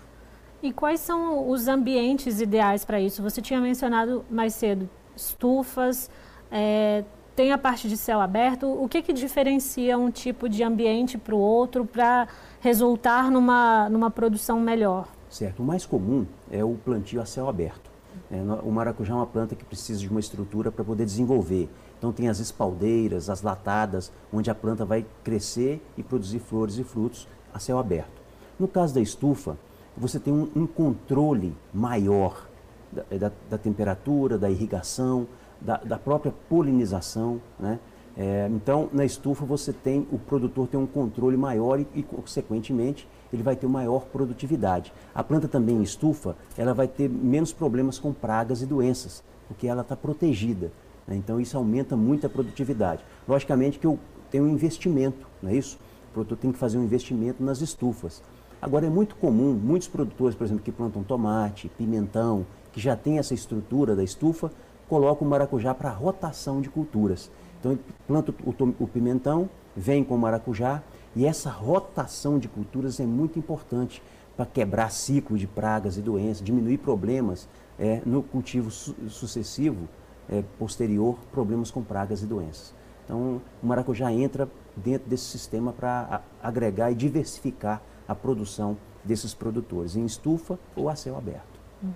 E 0.63 0.71
quais 0.71 0.99
são 0.99 1.49
os 1.49 1.67
ambientes 1.67 2.39
ideais 2.39 2.85
para 2.85 2.99
isso? 2.99 3.21
Você 3.21 3.41
tinha 3.41 3.59
mencionado 3.59 4.23
mais 4.29 4.53
cedo 4.53 4.89
estufas, 5.15 6.09
é, 6.51 7.03
tem 7.35 7.51
a 7.51 7.57
parte 7.57 7.89
de 7.89 7.97
céu 7.97 8.21
aberto. 8.21 8.67
O 8.67 8.87
que, 8.87 9.01
que 9.01 9.11
diferencia 9.11 9.97
um 9.97 10.09
tipo 10.09 10.47
de 10.47 10.63
ambiente 10.63 11.17
para 11.17 11.35
o 11.35 11.39
outro 11.39 11.85
para 11.85 12.27
resultar 12.61 13.29
numa, 13.29 13.89
numa 13.89 14.09
produção 14.09 14.59
melhor? 14.59 15.07
Certo. 15.29 15.61
O 15.61 15.65
mais 15.65 15.85
comum 15.85 16.25
é 16.49 16.63
o 16.63 16.75
plantio 16.75 17.21
a 17.21 17.25
céu 17.25 17.49
aberto. 17.49 17.91
É, 18.31 18.41
o 18.63 18.71
maracujá 18.71 19.13
é 19.13 19.17
uma 19.17 19.27
planta 19.27 19.55
que 19.55 19.65
precisa 19.65 19.99
de 19.99 20.09
uma 20.09 20.19
estrutura 20.19 20.71
para 20.71 20.83
poder 20.83 21.05
desenvolver. 21.05 21.69
Então 21.97 22.13
tem 22.13 22.29
as 22.29 22.39
espaldeiras, 22.39 23.29
as 23.29 23.41
latadas, 23.41 24.11
onde 24.31 24.49
a 24.49 24.55
planta 24.55 24.85
vai 24.85 25.05
crescer 25.23 25.85
e 25.97 26.03
produzir 26.03 26.39
flores 26.39 26.77
e 26.77 26.83
frutos 26.83 27.27
a 27.53 27.59
céu 27.59 27.77
aberto. 27.77 28.21
No 28.57 28.67
caso 28.67 28.93
da 28.93 29.01
estufa, 29.01 29.57
você 29.97 30.19
tem 30.19 30.33
um, 30.33 30.49
um 30.55 30.65
controle 30.65 31.55
maior 31.73 32.47
da, 32.91 33.03
da, 33.17 33.31
da, 33.49 33.57
temperatura, 33.57 34.37
da 34.37 34.49
irrigação, 34.49 35.27
da, 35.65 35.77
da 35.77 35.97
própria 35.97 36.33
polinização. 36.47 37.41
Né? 37.59 37.79
É, 38.15 38.47
então, 38.51 38.89
na 38.93 39.03
estufa 39.03 39.43
você 39.43 39.73
tem, 39.73 40.07
o 40.11 40.17
produtor 40.17 40.67
tem 40.67 40.79
um 40.79 40.85
controle 40.85 41.35
maior 41.35 41.79
e, 41.79 41.87
e, 41.95 42.03
consequentemente, 42.03 43.07
ele 43.33 43.43
vai 43.43 43.55
ter 43.55 43.67
maior 43.67 44.05
produtividade. 44.05 44.93
A 45.13 45.23
planta 45.23 45.47
também 45.47 45.75
em 45.75 45.81
estufa, 45.81 46.35
ela 46.57 46.73
vai 46.73 46.87
ter 46.87 47.09
menos 47.09 47.51
problemas 47.51 47.99
com 47.99 48.13
pragas 48.13 48.61
e 48.61 48.65
doenças, 48.65 49.23
porque 49.47 49.67
ela 49.67 49.81
está 49.81 49.95
protegida. 49.95 50.71
Né? 51.07 51.15
Então 51.15 51.41
isso 51.41 51.57
aumenta 51.57 51.97
muito 51.97 52.25
a 52.25 52.29
produtividade. 52.29 53.03
Logicamente 53.27 53.79
que 53.79 53.87
eu 53.87 53.99
tenho 54.31 54.45
um 54.45 54.49
investimento, 54.49 55.27
não 55.41 55.49
é 55.49 55.55
isso? 55.55 55.77
O 56.11 56.13
produtor 56.13 56.37
tem 56.37 56.51
que 56.51 56.57
fazer 56.57 56.77
um 56.77 56.83
investimento 56.83 57.43
nas 57.43 57.59
estufas. 57.59 58.23
Agora 58.61 58.85
é 58.85 58.89
muito 58.89 59.15
comum, 59.17 59.53
muitos 59.53 59.87
produtores, 59.87 60.35
por 60.35 60.45
exemplo, 60.45 60.63
que 60.63 60.71
plantam 60.71 61.03
tomate, 61.03 61.69
pimentão, 61.77 62.45
que 62.71 62.79
já 62.79 62.95
tem 62.95 63.19
essa 63.19 63.33
estrutura 63.33 63.95
da 63.95 64.03
estufa, 64.03 64.51
colocam 64.87 65.27
o 65.27 65.29
maracujá 65.29 65.73
para 65.73 65.89
rotação 65.89 66.61
de 66.61 66.69
culturas. 66.69 67.31
Então 67.59 67.77
planta 68.07 68.33
o, 68.43 68.83
o 68.83 68.87
pimentão, 68.87 69.49
vem 69.75 70.03
com 70.03 70.15
o 70.15 70.17
maracujá, 70.17 70.83
e 71.15 71.25
essa 71.25 71.49
rotação 71.49 72.37
de 72.37 72.47
culturas 72.47 72.99
é 72.99 73.05
muito 73.05 73.39
importante 73.39 74.01
para 74.35 74.45
quebrar 74.45 74.91
ciclo 74.91 75.37
de 75.37 75.47
pragas 75.47 75.97
e 75.97 76.01
doenças, 76.01 76.43
diminuir 76.43 76.77
problemas 76.77 77.47
é, 77.79 78.01
no 78.05 78.21
cultivo 78.21 78.69
su 78.69 78.93
sucessivo 79.07 79.87
é, 80.29 80.43
posterior 80.59 81.17
problemas 81.31 81.71
com 81.71 81.81
pragas 81.81 82.21
e 82.21 82.25
doenças. 82.25 82.73
Então, 83.05 83.41
o 83.61 83.65
maracujá 83.65 84.11
entra 84.11 84.49
dentro 84.75 85.07
desse 85.07 85.25
sistema 85.25 85.71
para 85.71 86.21
agregar 86.41 86.91
e 86.91 86.95
diversificar 86.95 87.81
a 88.07 88.15
produção 88.15 88.77
desses 89.03 89.33
produtores, 89.33 89.95
em 89.95 90.05
estufa 90.05 90.59
ou 90.75 90.89
a 90.89 90.95
céu 90.95 91.15
aberto. 91.15 91.59
Uhum. 91.83 91.91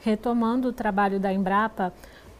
Retomando 0.00 0.68
o 0.68 0.72
trabalho 0.72 1.18
da 1.18 1.32
Embrapa, 1.32 1.92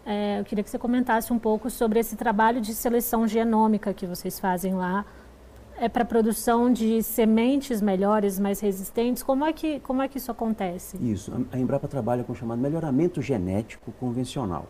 é, 0.07 0.41
eu 0.41 0.45
queria 0.45 0.65
que 0.65 0.71
você 0.71 0.79
comentasse 0.79 1.33
um 1.33 1.39
pouco 1.39 1.69
sobre 1.69 1.99
esse 2.01 2.17
trabalho 2.17 2.61
de 2.61 2.75
seleção 2.75 3.27
genômica 3.27 3.93
que 3.93 4.07
vocês 4.07 4.39
fazem 4.41 4.75
lá. 4.75 5.05
É 5.81 5.89
para 5.89 6.05
produção 6.05 6.73
de 6.73 7.03
sementes 7.03 7.81
melhores, 7.81 8.39
mais 8.39 8.59
resistentes? 8.59 9.23
Como 9.23 9.45
é, 9.45 9.53
que, 9.53 9.79
como 9.81 10.03
é 10.03 10.09
que 10.09 10.19
isso 10.19 10.31
acontece? 10.31 10.97
Isso. 10.97 11.33
A 11.53 11.59
Embrapa 11.59 11.87
trabalha 11.87 12.25
com 12.25 12.33
o 12.33 12.35
chamado 12.35 12.61
melhoramento 12.61 13.23
genético 13.23 13.93
convencional. 13.93 14.67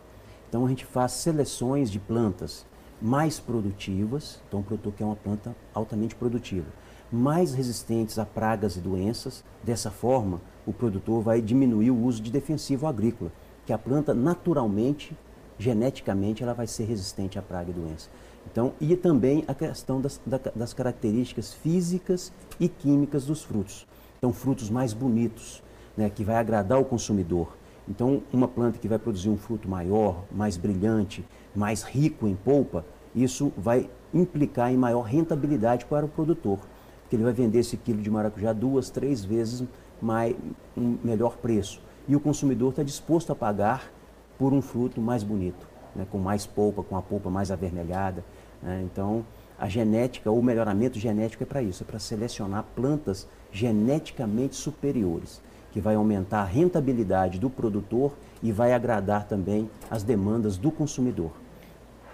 Então 0.48 0.66
a 0.66 0.68
gente 0.68 0.84
faz 0.84 1.12
seleções 1.12 1.90
de 1.90 1.98
plantas 1.98 2.66
mais 3.00 3.38
produtivas, 3.38 4.42
então 4.48 4.60
o 4.60 4.62
produtor 4.62 4.92
quer 4.94 5.04
uma 5.04 5.16
planta 5.16 5.54
altamente 5.72 6.14
produtiva, 6.14 6.66
mais 7.10 7.54
resistentes 7.54 8.18
a 8.18 8.24
pragas 8.24 8.76
e 8.76 8.80
doenças. 8.80 9.44
Dessa 9.62 9.90
forma, 9.90 10.40
o 10.66 10.72
produtor 10.72 11.22
vai 11.22 11.40
diminuir 11.40 11.90
o 11.90 12.02
uso 12.02 12.22
de 12.22 12.30
defensivo 12.30 12.86
agrícola, 12.86 13.32
que 13.66 13.72
a 13.72 13.78
planta 13.78 14.14
naturalmente 14.14 15.16
geneticamente 15.58 16.42
ela 16.42 16.54
vai 16.54 16.66
ser 16.66 16.84
resistente 16.84 17.38
à 17.38 17.42
praga 17.42 17.70
e 17.70 17.74
doença. 17.74 18.08
Então, 18.50 18.72
e 18.80 18.96
também 18.96 19.44
a 19.46 19.54
questão 19.54 20.00
das, 20.00 20.20
das 20.54 20.72
características 20.72 21.52
físicas 21.52 22.32
e 22.58 22.68
químicas 22.68 23.26
dos 23.26 23.42
frutos. 23.42 23.86
Então, 24.18 24.32
frutos 24.32 24.70
mais 24.70 24.92
bonitos, 24.92 25.62
né, 25.96 26.08
que 26.08 26.24
vai 26.24 26.36
agradar 26.36 26.80
o 26.80 26.84
consumidor. 26.84 27.56
Então, 27.88 28.22
uma 28.32 28.46
planta 28.46 28.78
que 28.78 28.88
vai 28.88 28.98
produzir 28.98 29.28
um 29.28 29.36
fruto 29.36 29.68
maior, 29.68 30.24
mais 30.30 30.56
brilhante, 30.56 31.24
mais 31.54 31.82
rico 31.82 32.26
em 32.26 32.34
polpa, 32.34 32.84
isso 33.14 33.52
vai 33.56 33.90
implicar 34.12 34.72
em 34.72 34.76
maior 34.76 35.02
rentabilidade 35.02 35.84
para 35.86 36.06
o 36.06 36.08
produtor, 36.08 36.60
porque 37.08 37.16
ele 37.16 37.24
vai 37.24 37.32
vender 37.32 37.60
esse 37.60 37.74
quilo 37.78 38.02
de 38.02 38.10
maracujá 38.10 38.52
duas, 38.52 38.90
três 38.90 39.24
vezes 39.24 39.66
mais, 40.00 40.36
um 40.76 40.98
melhor 41.02 41.38
preço. 41.38 41.80
E 42.06 42.14
o 42.14 42.20
consumidor 42.20 42.68
está 42.68 42.82
disposto 42.82 43.32
a 43.32 43.34
pagar 43.34 43.90
por 44.38 44.52
um 44.52 44.60
fruto 44.60 45.00
mais 45.00 45.22
bonito, 45.22 45.66
né, 45.96 46.06
com 46.10 46.18
mais 46.18 46.44
polpa, 46.44 46.82
com 46.82 46.98
a 46.98 47.00
polpa 47.00 47.30
mais 47.30 47.50
avermelhada. 47.50 48.22
Né? 48.62 48.82
Então, 48.84 49.24
a 49.58 49.70
genética, 49.70 50.30
o 50.30 50.42
melhoramento 50.42 50.98
genético 50.98 51.44
é 51.44 51.46
para 51.46 51.62
isso, 51.62 51.82
é 51.82 51.86
para 51.86 51.98
selecionar 51.98 52.62
plantas 52.76 53.26
geneticamente 53.50 54.54
superiores, 54.54 55.40
que 55.72 55.80
vai 55.80 55.94
aumentar 55.94 56.42
a 56.42 56.44
rentabilidade 56.44 57.38
do 57.38 57.48
produtor 57.48 58.12
e 58.42 58.52
vai 58.52 58.74
agradar 58.74 59.26
também 59.26 59.70
as 59.90 60.02
demandas 60.02 60.58
do 60.58 60.70
consumidor. 60.70 61.32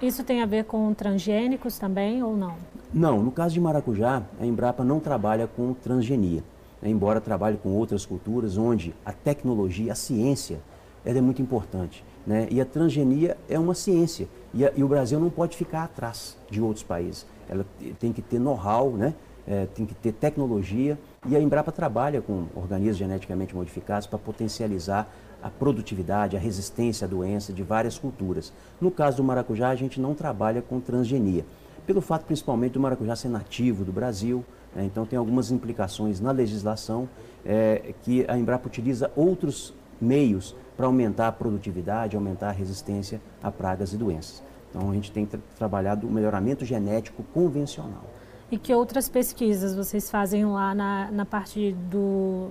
Isso 0.03 0.25
tem 0.25 0.43
a 0.43 0.47
ver 0.47 0.65
com 0.65 0.93
transgênicos 0.93 1.79
também 1.79 2.23
ou 2.23 2.37
não? 2.37 2.57
Não, 2.93 3.23
no 3.23 3.31
caso 3.31 3.55
de 3.55 3.61
maracujá, 3.61 4.23
a 4.41 4.47
Embrapa 4.47 4.85
não 4.85 5.01
trabalha 5.01 5.47
com 5.47 5.73
transgenia, 5.73 6.43
né? 6.83 6.89
embora 6.89 7.21
trabalhe 7.21 7.57
com 7.57 7.71
outras 7.71 8.05
culturas 8.05 8.57
onde 8.57 8.95
a 9.05 9.13
tecnologia, 9.13 9.93
a 9.93 9.95
ciência, 9.95 10.61
ela 11.05 11.19
é 11.19 11.21
muito 11.21 11.41
importante. 11.41 12.05
Né? 12.27 12.49
E 12.51 12.61
a 12.61 12.65
transgenia 12.65 13.37
é 13.49 13.59
uma 13.59 13.75
ciência 13.75 14.29
e, 14.53 14.65
a, 14.65 14.73
e, 14.75 14.83
o 14.83 14.89
Brasil 14.89 15.21
não 15.21 15.31
pode 15.31 15.57
ficar 15.57 15.85
atrás 15.85 16.37
de 16.51 16.61
outros 16.61 16.83
países. 16.85 17.27
Ela 17.49 17.67
tem 18.01 18.13
que 18.13 18.23
ter 18.23 18.39
know-how, 18.39 18.91
né? 18.93 19.15
É, 19.47 19.67
tem 19.67 19.85
que 19.85 19.95
ter 19.95 20.13
tecnologia 20.13 20.99
e 21.29 21.37
a 21.37 21.41
Embrapa 21.41 21.71
trabalha 21.71 22.23
com 22.23 22.47
organismos 22.57 22.97
geneticamente 22.97 23.55
modificados 23.55 24.07
para 24.07 24.19
potencializar 24.19 25.07
a 25.45 25.51
produtividade, 25.51 26.39
a 26.39 26.41
resistência 26.41 27.05
à 27.05 27.09
doença 27.09 27.53
de 27.53 27.63
várias 27.63 27.99
culturas. 27.99 28.51
No 28.81 28.91
caso 28.91 29.19
do 29.19 29.25
maracujá, 29.25 29.69
a 29.69 29.75
gente 29.75 30.01
não 30.01 30.15
trabalha 30.15 30.63
com 30.63 30.81
transgenia, 30.81 31.45
pelo 31.87 32.01
fato 32.01 32.25
principalmente 32.25 32.73
do 32.73 32.81
maracujá 32.81 33.15
ser 33.15 33.29
nativo 33.29 33.85
do 33.85 33.93
Brasil, 33.93 34.43
né? 34.75 34.85
então 34.85 35.05
tem 35.05 35.19
algumas 35.19 35.51
implicações 35.51 36.19
na 36.19 36.31
legislação 36.31 37.07
é, 37.45 37.93
que 38.03 38.25
a 38.27 38.39
Embrapa 38.39 38.67
utiliza 38.67 39.13
outros 39.15 39.75
meios 40.01 40.57
para 40.79 40.87
aumentar 40.87 41.29
a 41.29 41.33
produtividade, 41.33 42.17
aumentar 42.17 42.49
a 42.49 42.53
resistência 42.53 43.21
a 43.43 43.51
pragas 43.51 43.93
e 43.93 43.99
doenças. 43.99 44.43
Então 44.71 44.91
a 44.91 44.95
gente 44.95 45.13
tem 45.13 45.27
tra 45.27 45.39
trabalhado 45.59 46.07
o 46.07 46.11
melhoramento 46.11 46.65
genético 46.65 47.23
convencional. 47.35 48.05
E 48.51 48.59
que 48.59 48.75
outras 48.75 49.09
pesquisas 49.09 49.75
vocês 49.75 50.11
fazem 50.11 50.47
lá 50.47 50.75
na, 50.75 51.11
na 51.11 51.27
parte 51.27 51.73
do. 51.91 52.49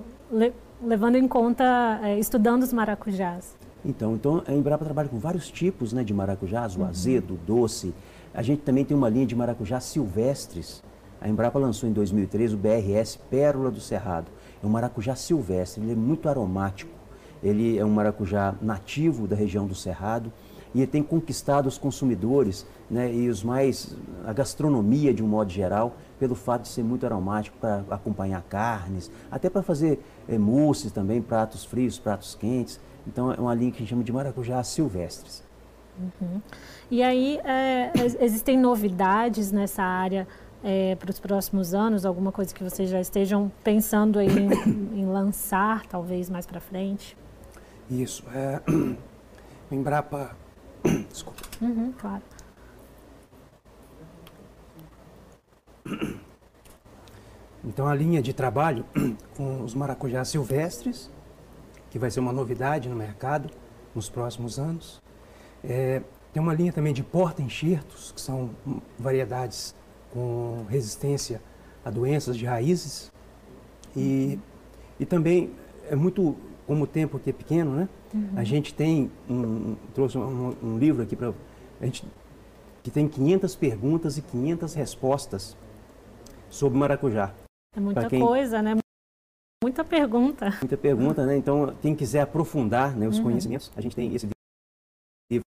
Le, 0.84 0.88
levando 0.88 1.16
em 1.16 1.28
conta, 1.28 2.00
é, 2.04 2.20
estudando 2.20 2.64
os 2.64 2.74
maracujás? 2.74 3.56
Então, 3.86 4.16
então, 4.16 4.44
a 4.48 4.54
Embrapa 4.54 4.86
trabalha 4.86 5.10
com 5.10 5.20
vários 5.20 5.50
tipos 5.50 5.94
né, 5.94 6.04
de 6.04 6.14
maracujás, 6.14 6.76
o 6.76 6.82
uhum. 6.82 6.88
azedo, 6.88 7.34
o 7.34 7.38
doce. 7.38 7.94
A 8.34 8.42
gente 8.42 8.62
também 8.62 8.86
tem 8.86 8.96
uma 8.96 9.10
linha 9.10 9.26
de 9.26 9.36
maracujás 9.36 9.84
silvestres. 9.86 10.84
A 11.22 11.28
Embrapa 11.28 11.60
lançou 11.60 11.88
em 11.88 11.94
2013 11.94 12.56
o 12.56 12.58
BRS 12.58 13.18
Pérola 13.30 13.72
do 13.72 13.80
Cerrado. 13.80 14.32
É 14.62 14.66
um 14.66 14.70
maracujá 14.70 15.16
silvestre, 15.16 15.82
ele 15.82 15.92
é 15.92 15.96
muito 15.96 16.30
aromático 16.30 17.04
ele 17.44 17.78
é 17.78 17.84
um 17.84 17.90
maracujá 17.90 18.56
nativo 18.62 19.28
da 19.28 19.36
região 19.36 19.68
do 19.68 19.76
Cerrado 19.76 20.32
e 20.74 20.86
tem 20.88 21.04
conquistado 21.04 21.68
os 21.68 21.78
consumidores 21.78 22.66
né, 22.90 23.14
e 23.14 23.30
os 23.30 23.44
mais 23.44 23.96
a 24.26 24.34
gastronomia 24.34 25.14
de 25.14 25.24
um 25.24 25.28
modo 25.28 25.52
geral 25.52 25.96
pelo 26.20 26.36
fato 26.36 26.64
de 26.64 26.70
ser 26.70 26.84
muito 26.84 27.06
aromático 27.06 27.58
para 27.60 27.84
acompanhar 27.90 28.42
carnes, 28.44 29.12
até 29.30 29.50
para 29.50 29.62
fazer 29.62 30.00
é, 30.28 30.38
mousses 30.38 30.92
também, 30.92 31.22
pratos 31.22 31.66
frios, 31.66 32.00
pratos 32.00 32.36
quentes. 32.36 32.80
Então 33.06 33.32
é 33.32 33.40
uma 33.40 33.54
linha 33.54 33.72
que 33.72 33.78
a 33.78 33.80
gente 33.80 33.90
chama 33.90 34.04
de 34.04 34.12
maracujá 34.12 34.64
silvestres. 34.64 35.44
Uhum. 36.00 36.42
E 36.90 37.04
aí 37.04 37.40
é, 37.44 37.92
existem 38.22 38.58
novidades 38.58 39.52
nessa 39.52 39.84
área 39.84 40.28
é, 40.64 40.96
para 40.96 41.12
os 41.12 41.20
próximos 41.20 41.74
anos? 41.74 42.06
Alguma 42.06 42.32
coisa 42.32 42.54
que 42.54 42.64
vocês 42.64 42.90
já 42.90 43.00
estejam 43.00 43.52
pensando 43.64 44.20
em, 44.22 44.30
em 44.96 45.06
lançar, 45.06 45.86
talvez 45.86 46.30
mais 46.30 46.46
para 46.46 46.60
frente? 46.60 47.18
Isso. 47.90 48.24
É, 48.34 48.62
Embrapa. 49.72 50.43
Desculpa. 51.10 51.42
Uhum, 51.62 51.94
claro. 51.94 52.22
Então, 57.64 57.88
a 57.88 57.96
linha 57.96 58.22
de 58.22 58.34
trabalho 58.34 58.86
com 59.38 59.64
os 59.64 59.74
maracujás 59.74 60.28
silvestres, 60.28 61.10
que 61.90 61.98
vai 61.98 62.12
ser 62.12 62.20
uma 62.20 62.34
novidade 62.34 62.90
no 62.90 62.96
mercado 62.96 63.50
nos 63.96 64.10
próximos 64.10 64.60
anos. 64.60 65.02
É, 65.64 66.02
tem 66.34 66.42
uma 66.42 66.54
linha 66.54 66.74
também 66.74 66.94
de 66.94 67.04
porta-enxertos, 67.04 68.12
que 68.12 68.20
são 68.20 68.50
variedades 69.00 69.76
com 70.12 70.66
resistência 70.70 71.42
a 71.86 71.90
doenças 71.90 72.38
de 72.38 72.46
raízes. 72.46 73.12
E, 73.96 74.40
e 75.00 75.06
também 75.06 75.52
é 75.90 75.96
muito 75.96 76.36
como 76.66 76.84
o 76.84 76.88
tempo 76.88 77.18
aqui 77.18 77.30
é 77.30 77.34
pequeno, 77.34 77.76
né? 77.76 77.90
Uhum. 78.14 78.30
A 78.36 78.44
gente 78.44 78.74
tem 78.74 79.12
um, 79.30 79.76
trouxe 79.94 80.18
um, 80.18 80.56
um 80.64 80.78
livro 80.78 81.04
aqui 81.04 81.16
para 81.16 81.34
a 81.82 81.86
gente 81.86 82.06
que 82.82 82.92
tem 82.92 83.08
500 83.08 83.56
perguntas 83.56 84.18
e 84.18 84.22
500 84.22 84.74
respostas 84.74 85.58
sobre 86.50 86.78
maracujá. 86.78 87.34
É 87.76 87.80
muita 87.80 88.08
quem, 88.08 88.20
coisa, 88.20 88.62
né? 88.62 88.78
Muita 89.64 89.84
pergunta. 89.84 90.50
Muita 90.60 90.78
pergunta, 90.78 91.26
né? 91.26 91.38
Então, 91.38 91.74
quem 91.82 91.96
quiser 91.96 92.22
aprofundar 92.22 92.96
né, 92.96 93.08
os 93.08 93.18
uhum. 93.18 93.24
conhecimentos, 93.24 93.72
a 93.76 93.82
gente 93.82 93.96
tem 93.96 94.14
esse 94.14 94.28
livro 95.32 95.46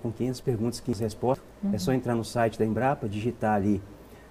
com 0.00 0.10
500 0.10 0.40
perguntas 0.40 0.78
e 0.78 0.82
500 0.82 1.00
respostas. 1.00 1.46
Uhum. 1.62 1.74
É 1.74 1.78
só 1.78 1.92
entrar 1.92 2.14
no 2.14 2.24
site 2.24 2.58
da 2.58 2.64
Embrapa, 2.64 3.06
digitar 3.06 3.54
ali 3.54 3.82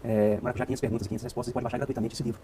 é, 0.04 0.40
Maracujá 0.42 0.66
500 0.66 0.82
perguntas 0.82 1.06
e 1.06 1.10
500 1.10 1.24
respostas 1.24 1.52
e 1.52 1.54
pode 1.54 1.64
baixar 1.64 1.78
gratuitamente 1.78 2.16
esse 2.16 2.24
livro. 2.24 2.42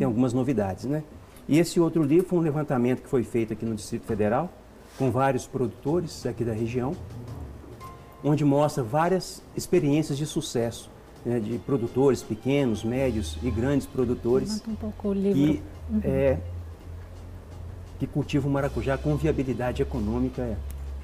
Tem 0.00 0.06
algumas 0.06 0.32
novidades, 0.32 0.86
né? 0.86 1.02
E 1.46 1.58
esse 1.58 1.78
outro 1.78 2.02
livro 2.02 2.26
foi 2.26 2.38
um 2.38 2.42
levantamento 2.42 3.02
que 3.02 3.08
foi 3.08 3.22
feito 3.22 3.52
aqui 3.52 3.66
no 3.66 3.74
Distrito 3.74 4.06
Federal, 4.06 4.50
com 4.96 5.10
vários 5.10 5.46
produtores 5.46 6.24
aqui 6.24 6.42
da 6.42 6.54
região, 6.54 6.96
onde 8.24 8.42
mostra 8.42 8.82
várias 8.82 9.42
experiências 9.54 10.16
de 10.16 10.24
sucesso 10.24 10.88
né, 11.22 11.38
de 11.38 11.58
produtores 11.58 12.22
pequenos, 12.22 12.82
médios 12.82 13.36
e 13.42 13.50
grandes 13.50 13.86
produtores 13.86 14.62
um 14.66 14.74
pouco 14.74 15.08
o 15.08 15.12
livro. 15.12 15.34
que, 15.34 15.62
uhum. 15.90 16.00
é, 16.02 16.38
que 17.98 18.06
cultivam 18.06 18.50
maracujá 18.50 18.96
com 18.96 19.14
viabilidade 19.16 19.82
econômica, 19.82 20.40
é, 20.40 20.56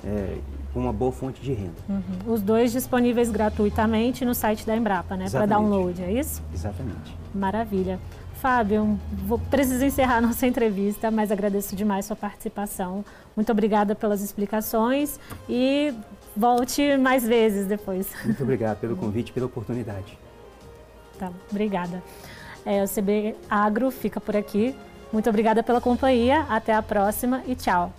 é, 0.07 0.39
com 0.73 0.81
uma 0.81 0.93
boa 0.93 1.13
fonte 1.13 1.43
de 1.43 1.53
renda. 1.53 1.75
Uhum. 1.87 2.33
Os 2.33 2.41
dois 2.41 2.73
disponíveis 2.73 3.31
gratuitamente 3.31 4.25
no 4.25 4.35
site 4.35 4.67
da 4.67 4.75
Embrapa, 4.75 5.19
né, 5.19 5.29
para 5.29 5.45
download, 5.45 6.03
é 6.03 6.13
isso? 6.13 6.43
Exatamente. 6.55 7.15
Maravilha. 7.35 8.01
Fábio, 8.47 8.97
vou, 9.27 9.41
preciso 9.41 9.85
encerrar 9.85 10.21
nossa 10.21 10.47
entrevista, 10.47 11.11
mas 11.11 11.33
agradeço 11.33 11.75
demais 11.75 12.05
sua 12.05 12.15
participação. 12.15 13.05
Muito 13.35 13.51
obrigada 13.51 13.93
pelas 13.93 14.23
explicações 14.23 15.19
e 15.49 15.93
volte 16.37 16.97
mais 16.97 17.27
vezes 17.27 17.67
depois. 17.67 18.07
Muito 18.25 18.41
obrigado 18.45 18.79
pelo 18.79 18.97
convite 18.97 19.31
e 19.31 19.33
pela 19.33 19.47
oportunidade. 19.47 20.17
Tá, 21.19 21.33
obrigada. 21.51 22.01
É, 22.65 22.85
o 22.85 22.87
CB 22.89 23.35
Agro 23.51 23.91
fica 23.91 24.21
por 24.21 24.37
aqui. 24.37 24.77
Muito 25.13 25.29
obrigada 25.29 25.61
pela 25.61 25.81
companhia. 25.81 26.47
Até 26.49 26.73
a 26.73 26.81
próxima 26.81 27.43
e 27.49 27.57
tchau. 27.57 27.93